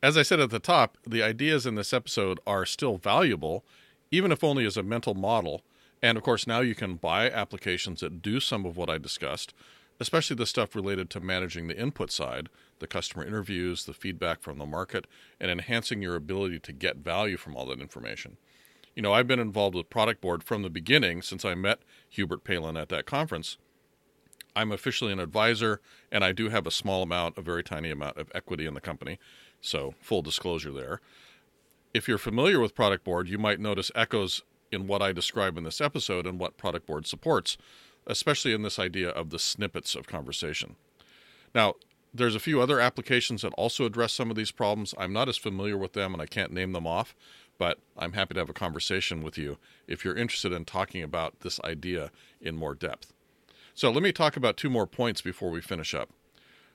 As 0.02 0.16
I 0.16 0.22
said 0.22 0.38
at 0.38 0.50
the 0.50 0.60
top, 0.60 0.98
the 1.06 1.22
ideas 1.22 1.66
in 1.66 1.74
this 1.74 1.92
episode 1.92 2.38
are 2.46 2.64
still 2.64 2.96
valuable, 2.96 3.64
even 4.10 4.30
if 4.30 4.44
only 4.44 4.66
as 4.66 4.76
a 4.76 4.82
mental 4.82 5.14
model. 5.14 5.62
And 6.00 6.16
of 6.16 6.22
course, 6.22 6.46
now 6.46 6.60
you 6.60 6.76
can 6.76 6.94
buy 6.94 7.28
applications 7.28 8.00
that 8.00 8.22
do 8.22 8.38
some 8.38 8.64
of 8.64 8.76
what 8.76 8.88
I 8.88 8.98
discussed, 8.98 9.52
especially 9.98 10.36
the 10.36 10.46
stuff 10.46 10.76
related 10.76 11.10
to 11.10 11.20
managing 11.20 11.66
the 11.66 11.76
input 11.76 12.12
side, 12.12 12.48
the 12.84 12.88
customer 12.88 13.24
interviews, 13.24 13.84
the 13.84 13.94
feedback 13.94 14.42
from 14.42 14.58
the 14.58 14.66
market, 14.66 15.06
and 15.40 15.50
enhancing 15.50 16.02
your 16.02 16.16
ability 16.16 16.58
to 16.60 16.72
get 16.72 16.98
value 16.98 17.36
from 17.36 17.56
all 17.56 17.66
that 17.66 17.80
information. 17.80 18.36
You 18.94 19.02
know, 19.02 19.12
I've 19.12 19.26
been 19.26 19.40
involved 19.40 19.74
with 19.74 19.90
Product 19.90 20.20
Board 20.20 20.44
from 20.44 20.62
the 20.62 20.70
beginning 20.70 21.22
since 21.22 21.44
I 21.44 21.54
met 21.54 21.80
Hubert 22.10 22.44
Palan 22.44 22.80
at 22.80 22.90
that 22.90 23.06
conference. 23.06 23.58
I'm 24.54 24.70
officially 24.70 25.12
an 25.12 25.18
advisor, 25.18 25.80
and 26.12 26.24
I 26.24 26.32
do 26.32 26.50
have 26.50 26.66
a 26.66 26.70
small 26.70 27.02
amount, 27.02 27.38
a 27.38 27.42
very 27.42 27.64
tiny 27.64 27.90
amount 27.90 28.18
of 28.18 28.30
equity 28.34 28.66
in 28.66 28.74
the 28.74 28.80
company. 28.80 29.18
So, 29.60 29.94
full 30.00 30.22
disclosure 30.22 30.70
there. 30.70 31.00
If 31.92 32.06
you're 32.06 32.18
familiar 32.18 32.60
with 32.60 32.74
Product 32.74 33.02
Board, 33.02 33.28
you 33.28 33.38
might 33.38 33.58
notice 33.58 33.90
echoes 33.94 34.42
in 34.70 34.86
what 34.86 35.02
I 35.02 35.12
describe 35.12 35.56
in 35.56 35.64
this 35.64 35.80
episode 35.80 36.26
and 36.26 36.38
what 36.38 36.56
Product 36.56 36.86
Board 36.86 37.06
supports 37.06 37.56
especially 38.06 38.52
in 38.52 38.62
this 38.62 38.78
idea 38.78 39.08
of 39.08 39.30
the 39.30 39.38
snippets 39.38 39.94
of 39.94 40.06
conversation. 40.06 40.76
Now, 41.54 41.74
there's 42.14 42.36
a 42.36 42.40
few 42.40 42.60
other 42.60 42.78
applications 42.80 43.42
that 43.42 43.52
also 43.54 43.84
address 43.84 44.12
some 44.12 44.30
of 44.30 44.36
these 44.36 44.52
problems. 44.52 44.94
I'm 44.96 45.12
not 45.12 45.28
as 45.28 45.36
familiar 45.36 45.76
with 45.76 45.94
them 45.94 46.12
and 46.12 46.22
I 46.22 46.26
can't 46.26 46.52
name 46.52 46.72
them 46.72 46.86
off, 46.86 47.14
but 47.58 47.80
I'm 47.98 48.12
happy 48.12 48.34
to 48.34 48.40
have 48.40 48.48
a 48.48 48.54
conversation 48.54 49.22
with 49.22 49.36
you 49.36 49.58
if 49.88 50.04
you're 50.04 50.16
interested 50.16 50.52
in 50.52 50.64
talking 50.64 51.02
about 51.02 51.40
this 51.40 51.60
idea 51.64 52.12
in 52.40 52.56
more 52.56 52.74
depth. 52.74 53.12
So, 53.74 53.90
let 53.90 54.04
me 54.04 54.12
talk 54.12 54.36
about 54.36 54.56
two 54.56 54.70
more 54.70 54.86
points 54.86 55.20
before 55.20 55.50
we 55.50 55.60
finish 55.60 55.94
up. 55.94 56.10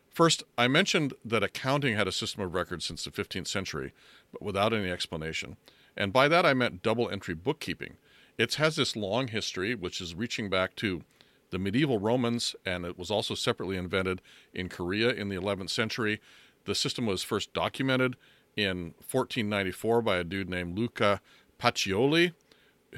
First, 0.10 0.44
I 0.58 0.68
mentioned 0.68 1.14
that 1.24 1.44
accounting 1.44 1.96
had 1.96 2.10
a 2.10 2.12
system 2.12 2.44
of 2.44 2.54
record 2.54 2.84
since 2.84 3.06
the 3.06 3.12
15th 3.12 3.48
century, 3.48 3.94
but 4.34 4.42
without 4.42 4.74
any 4.74 4.92
explanation. 4.92 5.56
And 5.96 6.12
by 6.12 6.28
that 6.28 6.46
I 6.46 6.54
meant 6.54 6.84
double 6.84 7.10
entry 7.10 7.36
bookkeeping. 7.36 7.96
It 8.38 8.56
has 8.56 8.76
this 8.76 8.96
long 8.96 9.30
history, 9.30 9.76
which 9.76 10.02
is 10.02 10.16
reaching 10.16 10.50
back 10.50 10.76
to 10.78 11.04
the 11.52 11.60
medieval 11.60 12.00
Romans, 12.00 12.56
and 12.66 12.86
it 12.86 12.98
was 12.98 13.10
also 13.12 13.36
separately 13.36 13.78
invented 13.78 14.22
in 14.54 14.70
Korea 14.70 15.10
in 15.10 15.30
the 15.30 15.36
11th 15.36 15.70
century. 15.70 16.22
The 16.66 16.76
system 16.76 17.06
was 17.06 17.24
first 17.24 17.54
documented 17.54 18.16
in 18.56 18.94
1494 19.12 20.02
by 20.02 20.18
a 20.18 20.24
dude 20.24 20.50
named 20.50 20.78
Luca 20.78 21.22
Pacioli, 21.60 22.34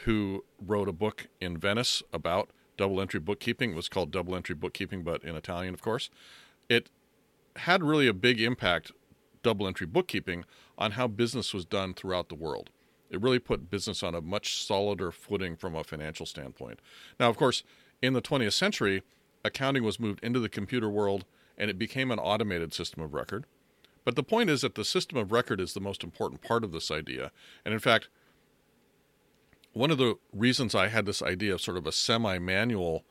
who 0.04 0.44
wrote 0.60 0.88
a 0.88 0.94
book 0.94 1.28
in 1.40 1.58
Venice 1.58 2.02
about 2.14 2.50
double 2.78 3.02
entry 3.02 3.20
bookkeeping. 3.20 3.72
It 3.72 3.76
was 3.76 3.90
called 3.90 4.12
Double 4.12 4.36
Entry 4.36 4.56
Bookkeeping, 4.56 5.04
but 5.04 5.24
in 5.24 5.36
Italian, 5.36 5.74
of 5.74 5.82
course. 5.82 6.10
It 6.70 6.90
had 7.58 7.84
really 7.84 8.08
a 8.08 8.14
big 8.14 8.42
impact, 8.42 8.92
double 9.44 9.68
entry 9.68 9.88
bookkeeping, 9.88 10.46
on 10.78 10.92
how 10.92 11.08
business 11.08 11.54
was 11.54 11.66
done 11.66 11.94
throughout 11.94 12.30
the 12.30 12.36
world. 12.36 12.70
It 13.10 13.22
really 13.22 13.40
put 13.40 13.70
business 13.70 14.04
on 14.04 14.16
a 14.16 14.22
much 14.22 14.64
solider 14.64 15.12
footing 15.12 15.58
from 15.58 15.76
a 15.76 15.84
financial 15.84 16.26
standpoint. 16.26 16.80
Now, 17.20 17.30
of 17.30 17.38
course, 17.38 17.64
in 18.02 18.14
the 18.14 18.22
20th 18.22 18.54
century, 18.54 19.04
accounting 19.44 19.84
was 19.84 20.00
moved 20.00 20.24
into 20.24 20.40
the 20.40 20.50
computer 20.50 20.90
world 20.90 21.26
and 21.58 21.70
it 21.70 21.78
became 21.78 22.12
an 22.12 22.20
automated 22.20 22.74
system 22.74 23.02
of 23.02 23.14
record. 23.14 23.46
But 24.04 24.16
the 24.16 24.24
point 24.24 24.50
is 24.50 24.62
that 24.62 24.76
the 24.76 24.86
system 24.86 25.18
of 25.18 25.32
record 25.32 25.62
is 25.62 25.74
the 25.74 25.80
most 25.80 26.04
important 26.04 26.42
part 26.42 26.64
of 26.64 26.72
this 26.72 26.90
idea. 26.90 27.32
And 27.64 27.74
in 27.74 27.80
fact, 27.80 28.10
one 29.74 29.92
of 29.92 29.98
the 29.98 30.16
reasons 30.34 30.74
I 30.74 30.88
had 30.88 31.06
this 31.06 31.22
idea 31.22 31.54
of 31.54 31.62
sort 31.62 31.78
of 31.78 31.86
a 31.86 31.92
semi 31.92 32.40
manual 32.40 33.04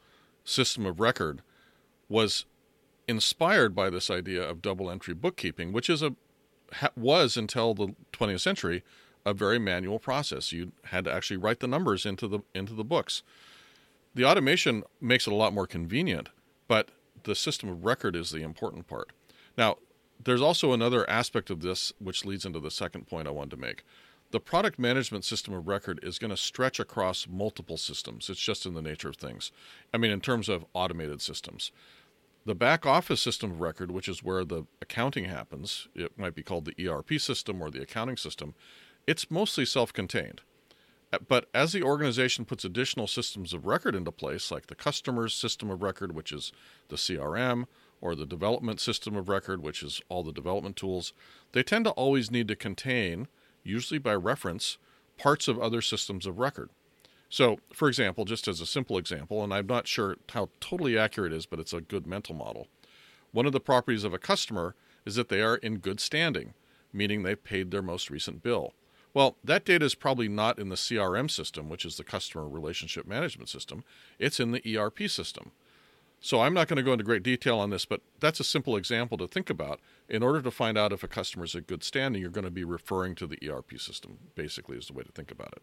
system 0.44 0.85
of 0.85 1.00
record 1.00 1.42
was 2.09 2.44
inspired 3.07 3.74
by 3.74 3.88
this 3.88 4.11
idea 4.11 4.42
of 4.42 4.62
double 4.62 4.90
entry 4.90 5.14
bookkeeping, 5.14 5.72
which 5.72 5.88
is 5.88 6.03
a 6.03 6.16
was 6.96 7.37
until 7.37 7.74
the 7.74 7.94
20th 8.12 8.40
century 8.40 8.85
a 9.24 9.35
very 9.35 9.59
manual 9.59 9.98
process. 9.98 10.53
You 10.53 10.72
had 10.87 11.05
to 11.05 11.12
actually 11.12 11.37
write 11.37 11.61
the 11.61 11.66
numbers 11.68 12.07
into 12.07 12.26
the 12.26 12.40
into 12.55 12.74
the 12.74 12.85
books 12.85 13.22
the 14.14 14.24
automation 14.24 14.82
makes 15.00 15.26
it 15.26 15.32
a 15.32 15.36
lot 15.36 15.52
more 15.52 15.66
convenient, 15.66 16.28
but 16.68 16.90
the 17.24 17.34
system 17.34 17.68
of 17.68 17.84
record 17.84 18.16
is 18.16 18.30
the 18.30 18.42
important 18.42 18.86
part. 18.86 19.10
Now, 19.56 19.76
there's 20.22 20.42
also 20.42 20.72
another 20.72 21.08
aspect 21.08 21.50
of 21.50 21.60
this 21.60 21.92
which 21.98 22.24
leads 22.24 22.44
into 22.44 22.60
the 22.60 22.70
second 22.70 23.06
point 23.06 23.28
I 23.28 23.32
wanted 23.32 23.52
to 23.52 23.56
make. 23.56 23.84
The 24.32 24.40
product 24.40 24.78
management 24.78 25.24
system 25.24 25.54
of 25.54 25.66
record 25.66 25.98
is 26.02 26.18
going 26.18 26.30
to 26.30 26.36
stretch 26.36 26.78
across 26.78 27.26
multiple 27.28 27.76
systems. 27.76 28.30
It's 28.30 28.40
just 28.40 28.64
in 28.64 28.74
the 28.74 28.82
nature 28.82 29.08
of 29.08 29.16
things. 29.16 29.50
I 29.92 29.98
mean, 29.98 30.12
in 30.12 30.20
terms 30.20 30.48
of 30.48 30.66
automated 30.72 31.20
systems. 31.20 31.72
The 32.46 32.54
back 32.54 32.86
office 32.86 33.20
system 33.20 33.50
of 33.50 33.60
record, 33.60 33.90
which 33.90 34.08
is 34.08 34.22
where 34.22 34.44
the 34.44 34.64
accounting 34.80 35.24
happens, 35.24 35.88
it 35.94 36.16
might 36.16 36.34
be 36.34 36.42
called 36.42 36.64
the 36.64 36.88
ERP 36.88 37.20
system 37.20 37.60
or 37.60 37.70
the 37.70 37.82
accounting 37.82 38.16
system, 38.16 38.54
it's 39.06 39.30
mostly 39.30 39.66
self 39.66 39.92
contained. 39.92 40.42
Uh, 41.12 41.18
but 41.26 41.48
as 41.52 41.72
the 41.72 41.82
organization 41.82 42.44
puts 42.44 42.64
additional 42.64 43.06
systems 43.06 43.52
of 43.52 43.66
record 43.66 43.94
into 43.94 44.12
place, 44.12 44.50
like 44.50 44.66
the 44.66 44.74
customer's 44.74 45.34
system 45.34 45.70
of 45.70 45.82
record, 45.82 46.14
which 46.14 46.32
is 46.32 46.52
the 46.88 46.96
CRM, 46.96 47.66
or 48.00 48.14
the 48.14 48.26
development 48.26 48.80
system 48.80 49.16
of 49.16 49.28
record, 49.28 49.62
which 49.62 49.82
is 49.82 50.00
all 50.08 50.22
the 50.22 50.32
development 50.32 50.76
tools, 50.76 51.12
they 51.52 51.62
tend 51.62 51.84
to 51.84 51.90
always 51.92 52.30
need 52.30 52.48
to 52.48 52.56
contain, 52.56 53.28
usually 53.62 53.98
by 53.98 54.14
reference, 54.14 54.78
parts 55.18 55.48
of 55.48 55.58
other 55.58 55.82
systems 55.82 56.26
of 56.26 56.38
record. 56.38 56.70
So, 57.28 57.58
for 57.72 57.88
example, 57.88 58.24
just 58.24 58.48
as 58.48 58.60
a 58.60 58.66
simple 58.66 58.98
example, 58.98 59.44
and 59.44 59.52
I'm 59.52 59.66
not 59.66 59.86
sure 59.86 60.16
how 60.30 60.48
totally 60.60 60.98
accurate 60.98 61.32
it 61.32 61.36
is, 61.36 61.46
but 61.46 61.60
it's 61.60 61.72
a 61.72 61.80
good 61.80 62.06
mental 62.06 62.34
model. 62.34 62.66
One 63.32 63.46
of 63.46 63.52
the 63.52 63.60
properties 63.60 64.02
of 64.02 64.12
a 64.12 64.18
customer 64.18 64.74
is 65.06 65.14
that 65.14 65.28
they 65.28 65.40
are 65.40 65.56
in 65.56 65.78
good 65.78 66.00
standing, 66.00 66.54
meaning 66.92 67.22
they've 67.22 67.42
paid 67.42 67.70
their 67.70 67.82
most 67.82 68.10
recent 68.10 68.42
bill. 68.42 68.72
Well, 69.12 69.36
that 69.42 69.64
data 69.64 69.84
is 69.84 69.94
probably 69.94 70.28
not 70.28 70.58
in 70.58 70.68
the 70.68 70.76
CRM 70.76 71.30
system, 71.30 71.68
which 71.68 71.84
is 71.84 71.96
the 71.96 72.04
customer 72.04 72.48
relationship 72.48 73.06
management 73.06 73.48
system. 73.48 73.84
It's 74.18 74.38
in 74.38 74.52
the 74.52 74.78
ERP 74.78 75.08
system. 75.08 75.52
So 76.22 76.42
I'm 76.42 76.52
not 76.52 76.68
going 76.68 76.76
to 76.76 76.82
go 76.82 76.92
into 76.92 77.04
great 77.04 77.22
detail 77.22 77.58
on 77.58 77.70
this, 77.70 77.86
but 77.86 78.02
that's 78.20 78.40
a 78.40 78.44
simple 78.44 78.76
example 78.76 79.16
to 79.18 79.26
think 79.26 79.48
about. 79.48 79.80
In 80.08 80.22
order 80.22 80.42
to 80.42 80.50
find 80.50 80.76
out 80.76 80.92
if 80.92 81.02
a 81.02 81.08
customer 81.08 81.44
is 81.46 81.54
in 81.54 81.62
good 81.62 81.82
standing, 81.82 82.20
you're 82.20 82.30
going 82.30 82.44
to 82.44 82.50
be 82.50 82.62
referring 82.62 83.14
to 83.16 83.26
the 83.26 83.38
ERP 83.48 83.80
system, 83.80 84.18
basically, 84.34 84.76
is 84.76 84.88
the 84.88 84.92
way 84.92 85.02
to 85.02 85.12
think 85.12 85.30
about 85.30 85.54
it. 85.56 85.62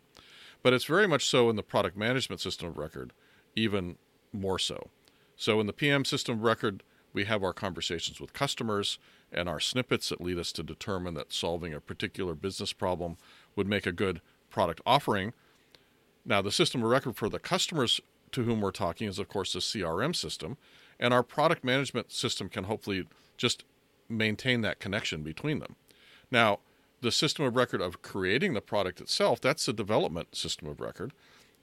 But 0.64 0.74
it's 0.74 0.86
very 0.86 1.08
much 1.08 1.26
so 1.28 1.50
in 1.52 1.56
the 1.56 1.64
product 1.64 1.96
management 1.96 2.42
system 2.42 2.70
of 2.70 2.78
record, 2.78 3.14
even 3.56 3.98
more 4.34 4.58
so. 4.58 4.90
So 5.36 5.60
in 5.60 5.68
the 5.68 5.74
PM 5.74 6.04
system 6.06 6.38
of 6.38 6.44
record, 6.44 6.82
we 7.14 7.26
have 7.26 7.44
our 7.44 7.54
conversations 7.54 8.20
with 8.20 8.34
customers 8.34 8.98
and 9.32 9.50
our 9.50 9.60
snippets 9.60 10.10
that 10.10 10.22
lead 10.22 10.38
us 10.38 10.52
to 10.54 10.64
determine 10.64 11.14
that 11.16 11.34
solving 11.34 11.74
a 11.74 11.82
particular 11.82 12.34
business 12.34 12.74
problem 12.74 13.18
would 13.56 13.68
make 13.68 13.86
a 13.86 13.92
good 13.92 14.22
product 14.50 14.82
offering. 14.86 15.34
Now, 16.26 16.42
the 16.42 16.52
system 16.52 16.84
of 16.84 16.90
record 16.90 17.16
for 17.16 17.30
the 17.30 17.40
customers 17.40 18.02
to 18.32 18.44
whom 18.44 18.62
we're 18.62 18.72
talking 18.72 19.08
is, 19.08 19.20
of 19.20 19.28
course, 19.28 19.54
the 19.54 19.60
CRM 19.60 20.16
system, 20.16 20.58
and 21.00 21.14
our 21.14 21.24
product 21.24 21.64
management 21.64 22.12
system 22.12 22.50
can 22.50 22.66
hopefully 22.66 23.08
just 23.38 23.64
maintain 24.10 24.62
that 24.62 24.80
connection 24.80 25.24
between 25.24 25.60
them. 25.60 25.76
Now, 26.32 26.60
the 27.02 27.12
system 27.12 27.46
of 27.46 27.56
record 27.56 27.82
of 27.82 28.02
creating 28.02 28.54
the 28.54 28.62
product 28.62 29.00
itself, 29.00 29.40
that's 29.40 29.66
the 29.66 29.74
development 29.74 30.36
system 30.36 30.68
of 30.68 30.80
record. 30.80 31.14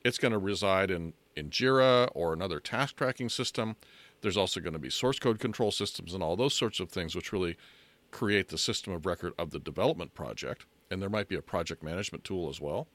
It's 0.05 0.19
going 0.19 0.33
to 0.33 0.39
reside 0.39 0.91
in, 0.91 1.15
in 1.35 1.51
Jira 1.51 2.09
or 2.15 2.33
another 2.33 2.61
task 2.61 2.97
tracking 2.97 3.29
system. 3.29 3.77
There's 4.25 4.39
also 4.39 4.59
going 4.59 4.73
to 4.73 4.79
be 4.79 4.89
source 4.89 5.19
code 5.19 5.39
control 5.39 5.71
systems 5.71 6.15
and 6.15 6.23
all 6.23 6.35
those 6.35 6.55
sorts 6.55 6.81
of 6.81 6.89
things, 6.89 7.15
which 7.15 7.31
really 7.31 7.59
create 8.11 8.49
the 8.49 8.57
system 8.57 8.95
of 8.95 9.05
record 9.05 9.35
of 9.39 9.51
the 9.51 9.59
development 9.59 10.15
project. 10.15 10.65
And 10.91 11.03
there 11.03 11.11
might 11.11 11.29
be 11.29 11.37
a 11.37 11.43
project 11.43 11.83
management 11.83 12.25
tool 12.25 12.49
as 12.49 12.59
well. 12.59 12.87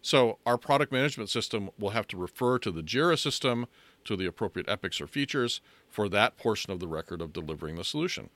So 0.00 0.38
our 0.46 0.56
product 0.56 0.90
management 0.90 1.28
system 1.28 1.68
will 1.78 1.90
have 1.90 2.06
to 2.08 2.16
refer 2.16 2.58
to 2.60 2.70
the 2.70 2.82
JIRA 2.82 3.18
system, 3.18 3.66
to 4.06 4.16
the 4.16 4.24
appropriate 4.24 4.66
epics 4.66 5.02
or 5.02 5.06
features 5.06 5.60
for 5.90 6.08
that 6.08 6.38
portion 6.38 6.72
of 6.72 6.80
the 6.80 6.88
record 6.88 7.20
of 7.20 7.34
delivering 7.34 7.76
the 7.76 7.84
solution. 7.84 8.30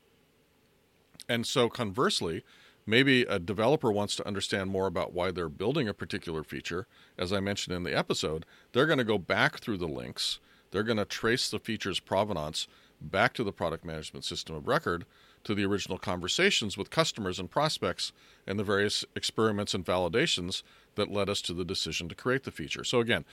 And 1.31 1.47
so 1.47 1.71
conversely, 1.71 2.45
maybe 2.85 3.23
a 3.23 3.38
developer 3.38 3.91
wants 3.91 4.17
to 4.17 4.29
understand 4.29 4.69
more 4.69 4.87
about 4.87 5.14
why 5.14 5.31
they're 5.31 5.49
building 5.49 5.88
a 5.88 5.95
particular 5.95 6.45
feature. 6.45 6.87
As 7.17 7.33
I 7.33 7.41
mentioned 7.41 7.75
in 7.75 7.85
the 7.85 7.97
episode, 7.97 8.45
they're 8.73 8.85
going 8.85 8.99
to 8.99 9.05
go 9.05 9.17
back 9.17 9.61
through 9.61 9.79
the 9.79 9.88
links. 9.88 10.41
They're 10.71 10.83
going 10.83 10.99
to 10.99 11.05
trace 11.05 11.51
the 11.51 11.59
feature's 11.59 12.01
provenance 12.01 12.69
back 13.01 13.33
to 13.35 13.45
the 13.45 13.53
product 13.53 13.85
management 13.85 14.25
system 14.25 14.57
of 14.57 14.67
record 14.67 15.05
to 15.45 15.55
the 15.55 15.65
original 15.65 15.99
conversations 15.99 16.77
with 16.77 16.91
customers 16.91 17.39
and 17.39 17.51
prospects 17.51 18.13
and 18.47 18.59
the 18.59 18.65
various 18.65 19.05
experiments 19.15 19.73
and 19.73 19.85
validations 19.85 20.63
that 20.97 21.11
led 21.11 21.31
us 21.31 21.41
to 21.43 21.55
the 21.55 21.65
decision 21.65 22.09
to 22.09 22.15
create 22.15 22.45
the 22.45 22.51
feature. 22.51 22.85
So, 22.85 23.01
again, 23.01 23.25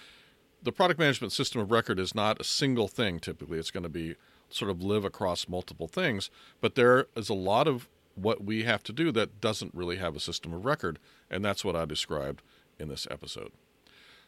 the 0.61 0.71
product 0.71 0.99
management 0.99 1.33
system 1.33 1.61
of 1.61 1.71
record 1.71 1.99
is 1.99 2.15
not 2.15 2.39
a 2.39 2.43
single 2.43 2.87
thing 2.87 3.19
typically, 3.19 3.57
it's 3.57 3.71
going 3.71 3.83
to 3.83 3.89
be 3.89 4.15
sort 4.49 4.71
of 4.71 4.81
live 4.83 5.03
across 5.03 5.47
multiple 5.47 5.87
things, 5.87 6.29
but 6.61 6.75
there 6.75 7.07
is 7.15 7.29
a 7.29 7.33
lot 7.33 7.67
of 7.67 7.89
what 8.15 8.43
we 8.43 8.63
have 8.63 8.83
to 8.83 8.93
do 8.93 9.11
that 9.11 9.41
doesn't 9.41 9.73
really 9.73 9.97
have 9.97 10.15
a 10.15 10.19
system 10.19 10.53
of 10.53 10.65
record, 10.65 10.99
and 11.29 11.43
that's 11.43 11.65
what 11.65 11.75
I 11.75 11.85
described 11.85 12.41
in 12.79 12.87
this 12.87 13.07
episode. 13.11 13.51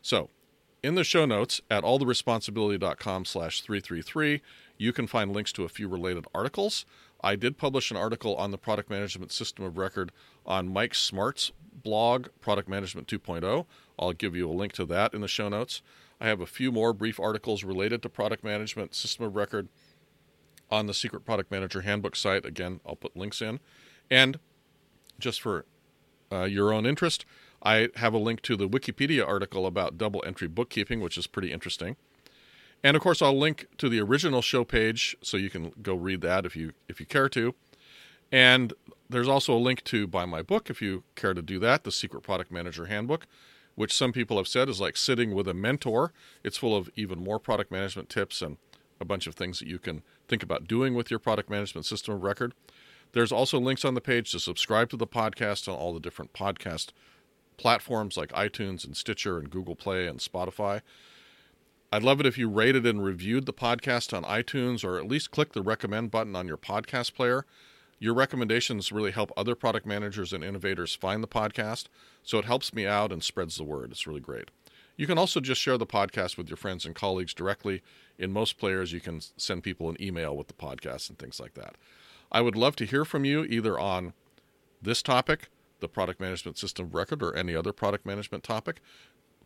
So, 0.02 0.30
in 0.88 0.96
the 0.96 1.04
show 1.04 1.26
notes 1.26 1.60
at 1.70 1.84
alltheresponsibility.com 1.84 3.26
slash 3.26 3.60
333, 3.60 4.42
you 4.78 4.94
can 4.94 5.06
find 5.06 5.34
links 5.34 5.52
to 5.52 5.66
a 5.66 5.70
few 5.70 5.86
related 5.90 6.26
articles. 6.34 6.86
I 7.22 7.36
did 7.36 7.58
publish 7.58 7.92
an 7.92 7.98
article 7.98 8.38
on 8.38 8.52
the 8.52 8.58
product 8.58 8.90
management 8.90 9.34
system 9.34 9.66
of 9.66 9.78
record 9.78 10.14
on 10.46 10.72
Mike 10.72 10.96
Smart's 10.96 11.52
blog, 11.74 12.28
Product 12.40 12.70
Management 12.70 13.10
2.0. 13.10 13.66
I'll 14.00 14.14
give 14.14 14.34
you 14.34 14.50
a 14.50 14.54
link 14.54 14.72
to 14.74 14.86
that 14.86 15.14
in 15.14 15.20
the 15.20 15.28
show 15.28 15.50
notes. 15.50 15.82
I 16.22 16.28
have 16.28 16.40
a 16.40 16.46
few 16.46 16.72
more 16.72 16.94
brief 16.94 17.20
articles 17.20 17.66
related 17.66 18.02
to 18.04 18.10
product 18.10 18.46
management 18.46 18.96
system 18.96 19.26
of 19.26 19.36
record 19.36 19.68
on 20.72 20.88
the 20.88 20.94
Secret 20.94 21.26
Product 21.26 21.52
Manager 21.52 21.82
Handbook 21.82 22.16
site. 22.16 22.46
Again, 22.46 22.80
I'll 22.86 22.96
put 22.96 23.18
links 23.18 23.42
in. 23.42 23.60
And 24.10 24.40
just 25.20 25.42
for 25.42 25.66
uh, 26.32 26.44
your 26.44 26.72
own 26.72 26.86
interest, 26.86 27.26
I 27.64 27.90
have 27.96 28.14
a 28.14 28.20
link 28.20 28.42
to 28.44 28.56
the 28.56 28.68
Wikipedia 28.68 29.28
article 29.28 29.66
about 29.66 29.98
double 29.98 30.24
entry 30.26 30.48
bookkeeping, 30.48 31.02
which 31.02 31.18
is 31.18 31.28
pretty 31.28 31.52
interesting. 31.52 31.96
And 32.84 32.96
of 32.96 33.02
course, 33.02 33.22
I'll 33.22 33.38
link 33.38 33.68
to 33.78 33.90
the 33.90 34.00
original 34.00 34.42
show 34.42 34.64
page 34.64 35.18
so 35.22 35.38
you 35.38 35.50
can 35.50 35.74
go 35.82 35.96
read 35.96 36.22
that 36.22 36.46
if 36.46 36.56
you 36.56 36.74
if 36.88 37.00
you 37.00 37.06
care 37.06 37.30
to. 37.30 37.56
And 38.32 38.74
there's 39.10 39.28
also 39.28 39.56
a 39.56 39.60
link 39.60 39.84
to 39.86 40.06
buy 40.06 40.26
my 40.26 40.42
book 40.42 40.70
if 40.70 40.82
you 40.82 41.04
care 41.16 41.34
to 41.34 41.42
do 41.42 41.60
that, 41.60 41.84
the 41.84 41.92
Secret 41.92 42.22
Product 42.22 42.52
Manager 42.52 42.86
Handbook, 42.86 43.26
which 43.76 43.94
some 43.94 44.12
people 44.12 44.38
have 44.38 44.48
said 44.48 44.70
is 44.70 44.82
like 44.82 44.98
sitting 44.98 45.34
with 45.34 45.48
a 45.48 45.54
mentor. 45.54 46.14
It's 46.44 46.58
full 46.58 46.76
of 46.76 46.90
even 46.96 47.24
more 47.24 47.40
product 47.40 47.72
management 47.72 48.10
tips 48.10 48.42
and 48.42 48.58
a 49.00 49.06
bunch 49.06 49.28
of 49.28 49.36
things 49.36 49.60
that 49.60 49.68
you 49.68 49.80
can 49.80 50.04
think 50.28 50.44
about 50.44 50.68
doing 50.68 50.94
with 50.94 51.10
your 51.10 51.20
product 51.20 51.50
management 51.50 51.86
system 51.86 52.16
of 52.16 52.24
record. 52.24 52.54
There's 53.14 53.32
also 53.32 53.60
links 53.60 53.86
on 53.86 53.94
the 53.94 54.02
page 54.02 54.32
to 54.32 54.40
subscribe 54.40 54.90
to 54.90 54.98
the 54.98 55.08
podcast 55.08 55.68
on 55.68 55.76
all 55.76 55.94
the 55.94 56.00
different 56.00 56.34
podcast 56.34 56.90
platforms 57.58 58.18
like 58.18 58.32
iTunes 58.32 58.86
and 58.86 58.96
Stitcher 58.96 59.38
and 59.38 59.50
Google 59.50 59.76
Play 59.76 60.08
and 60.08 60.20
Spotify. 60.20 60.82
I'd 61.92 62.04
love 62.04 62.20
it 62.20 62.26
if 62.26 62.38
you 62.38 62.50
rated 62.50 62.86
and 62.86 63.04
reviewed 63.04 63.46
the 63.46 63.54
podcast 63.54 64.16
on 64.16 64.24
iTunes 64.24 64.84
or 64.84 64.98
at 64.98 65.08
least 65.08 65.32
click 65.32 65.54
the 65.54 65.62
recommend 65.62 66.12
button 66.12 66.36
on 66.36 66.48
your 66.48 66.58
podcast 66.58 67.14
player. 67.14 67.46
Your 68.00 68.14
recommendations 68.14 68.92
really 68.92 69.12
help 69.12 69.32
other 69.36 69.56
product 69.56 69.86
managers 69.86 70.32
and 70.32 70.44
innovators 70.44 70.94
find 70.94 71.24
the 71.24 71.28
podcast, 71.28 71.86
so 72.24 72.38
it 72.38 72.46
helps 72.46 72.74
me 72.74 72.86
out 72.86 73.12
and 73.12 73.24
spreads 73.24 73.58
the 73.58 73.64
word. 73.64 73.92
It's 73.92 74.06
really 74.06 74.20
great. 74.20 74.52
You 74.98 75.08
can 75.08 75.18
also 75.18 75.40
just 75.40 75.62
share 75.62 75.78
the 75.78 75.86
podcast 75.86 76.38
with 76.38 76.50
your 76.50 76.58
friends 76.58 76.86
and 76.86 76.94
colleagues 76.94 77.34
directly. 77.34 77.82
In 78.20 78.32
most 78.32 78.58
players, 78.58 78.92
you 78.92 79.00
can 79.00 79.22
send 79.38 79.64
people 79.64 79.90
an 79.90 79.98
email 80.02 80.36
with 80.36 80.48
the 80.48 80.54
podcast 80.54 81.10
and 81.10 81.18
things 81.18 81.40
like 81.40 81.54
that. 81.54 81.76
I 82.32 82.42
would 82.42 82.56
love 82.56 82.76
to 82.78 82.86
hear 82.86 83.06
from 83.06 83.24
you 83.24 83.44
either 83.46 83.80
on 83.80 84.14
this 84.82 85.02
topic, 85.02 85.50
the 85.80 85.88
product 85.88 86.20
management 86.20 86.58
system 86.58 86.90
record, 86.92 87.22
or 87.22 87.36
any 87.36 87.56
other 87.56 87.72
product 87.72 88.06
management 88.06 88.44
topic. 88.44 88.82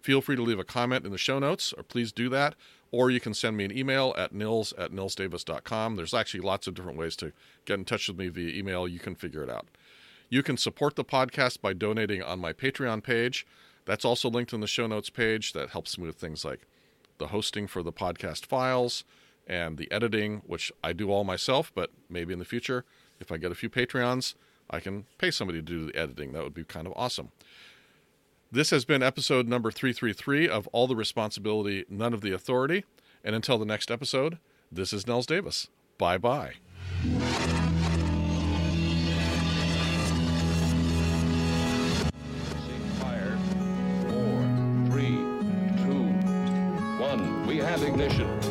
Feel 0.02 0.22
free 0.22 0.36
to 0.36 0.42
leave 0.42 0.60
a 0.60 0.64
comment 0.64 1.06
in 1.06 1.12
the 1.12 1.18
show 1.18 1.40
notes, 1.40 1.74
or 1.74 1.84
please 1.84 2.12
do 2.12 2.30
that. 2.30 2.56
Or 2.92 3.10
you 3.10 3.20
can 3.20 3.34
send 3.34 3.56
me 3.56 3.66
an 3.66 3.78
email 3.78 4.14
at 4.18 4.34
nils 4.34 4.74
at 4.78 4.92
nilsdavis.com. 4.92 5.96
There's 5.96 6.14
actually 6.14 6.42
lots 6.42 6.68
of 6.68 6.74
different 6.74 6.98
ways 6.98 7.16
to 7.18 7.32
get 7.66 7.80
in 7.80 7.86
touch 7.86 8.08
with 8.08 8.18
me 8.18 8.28
via 8.28 8.58
email. 8.58 8.88
You 8.88 9.00
can 9.00 9.16
figure 9.16 9.44
it 9.44 9.50
out. 9.50 9.68
You 10.30 10.44
can 10.44 10.58
support 10.58 10.96
the 10.96 11.06
podcast 11.06 11.62
by 11.62 11.74
donating 11.74 12.24
on 12.24 12.40
my 12.40 12.54
Patreon 12.54 13.04
page. 13.04 13.46
That's 13.86 14.06
also 14.06 14.30
linked 14.30 14.54
in 14.54 14.62
the 14.62 14.68
show 14.68 14.88
notes 14.88 15.10
page. 15.10 15.54
That 15.54 15.70
helps 15.70 15.98
me 15.98 16.08
with 16.08 16.16
things 16.16 16.44
like 16.44 16.68
the 17.18 17.28
hosting 17.28 17.68
for 17.68 17.84
the 17.84 17.94
podcast 17.94 18.46
files 18.46 19.04
and 19.48 19.78
the 19.78 19.92
editing, 19.92 20.42
which 20.46 20.72
I 20.84 20.94
do 20.94 21.12
all 21.12 21.24
myself, 21.24 21.72
but 21.74 21.92
maybe 22.10 22.34
in 22.34 22.40
the 22.40 22.46
future, 22.46 22.86
if 23.20 23.32
I 23.32 23.38
get 23.38 23.52
a 23.52 23.56
few 23.56 23.70
Patreons, 23.70 24.36
I 24.72 24.80
can 24.80 25.06
pay 25.18 25.30
somebody 25.30 25.60
to 25.60 25.64
do 25.64 25.86
the 25.88 25.96
editing. 25.96 26.32
That 26.34 26.44
would 26.44 26.54
be 26.54 26.64
kind 26.64 26.88
of 26.88 26.94
awesome. 26.96 27.32
This 28.52 28.70
has 28.72 28.86
been 28.86 29.04
episode 29.04 29.48
number 29.48 29.70
333 29.72 30.50
of 30.50 30.68
All 30.68 30.88
the 30.88 30.96
Responsibility, 30.96 31.86
None 31.90 32.14
of 32.14 32.22
the 32.22 32.34
Authority. 32.34 32.86
And 33.24 33.36
until 33.36 33.58
the 33.58 33.66
next 33.66 33.92
episode, 33.92 34.40
this 34.72 34.92
is 34.94 35.06
Nils 35.06 35.26
Davis. 35.26 35.68
Bye 35.98 36.18
bye. 36.18 36.54
Ignition. 47.84 48.51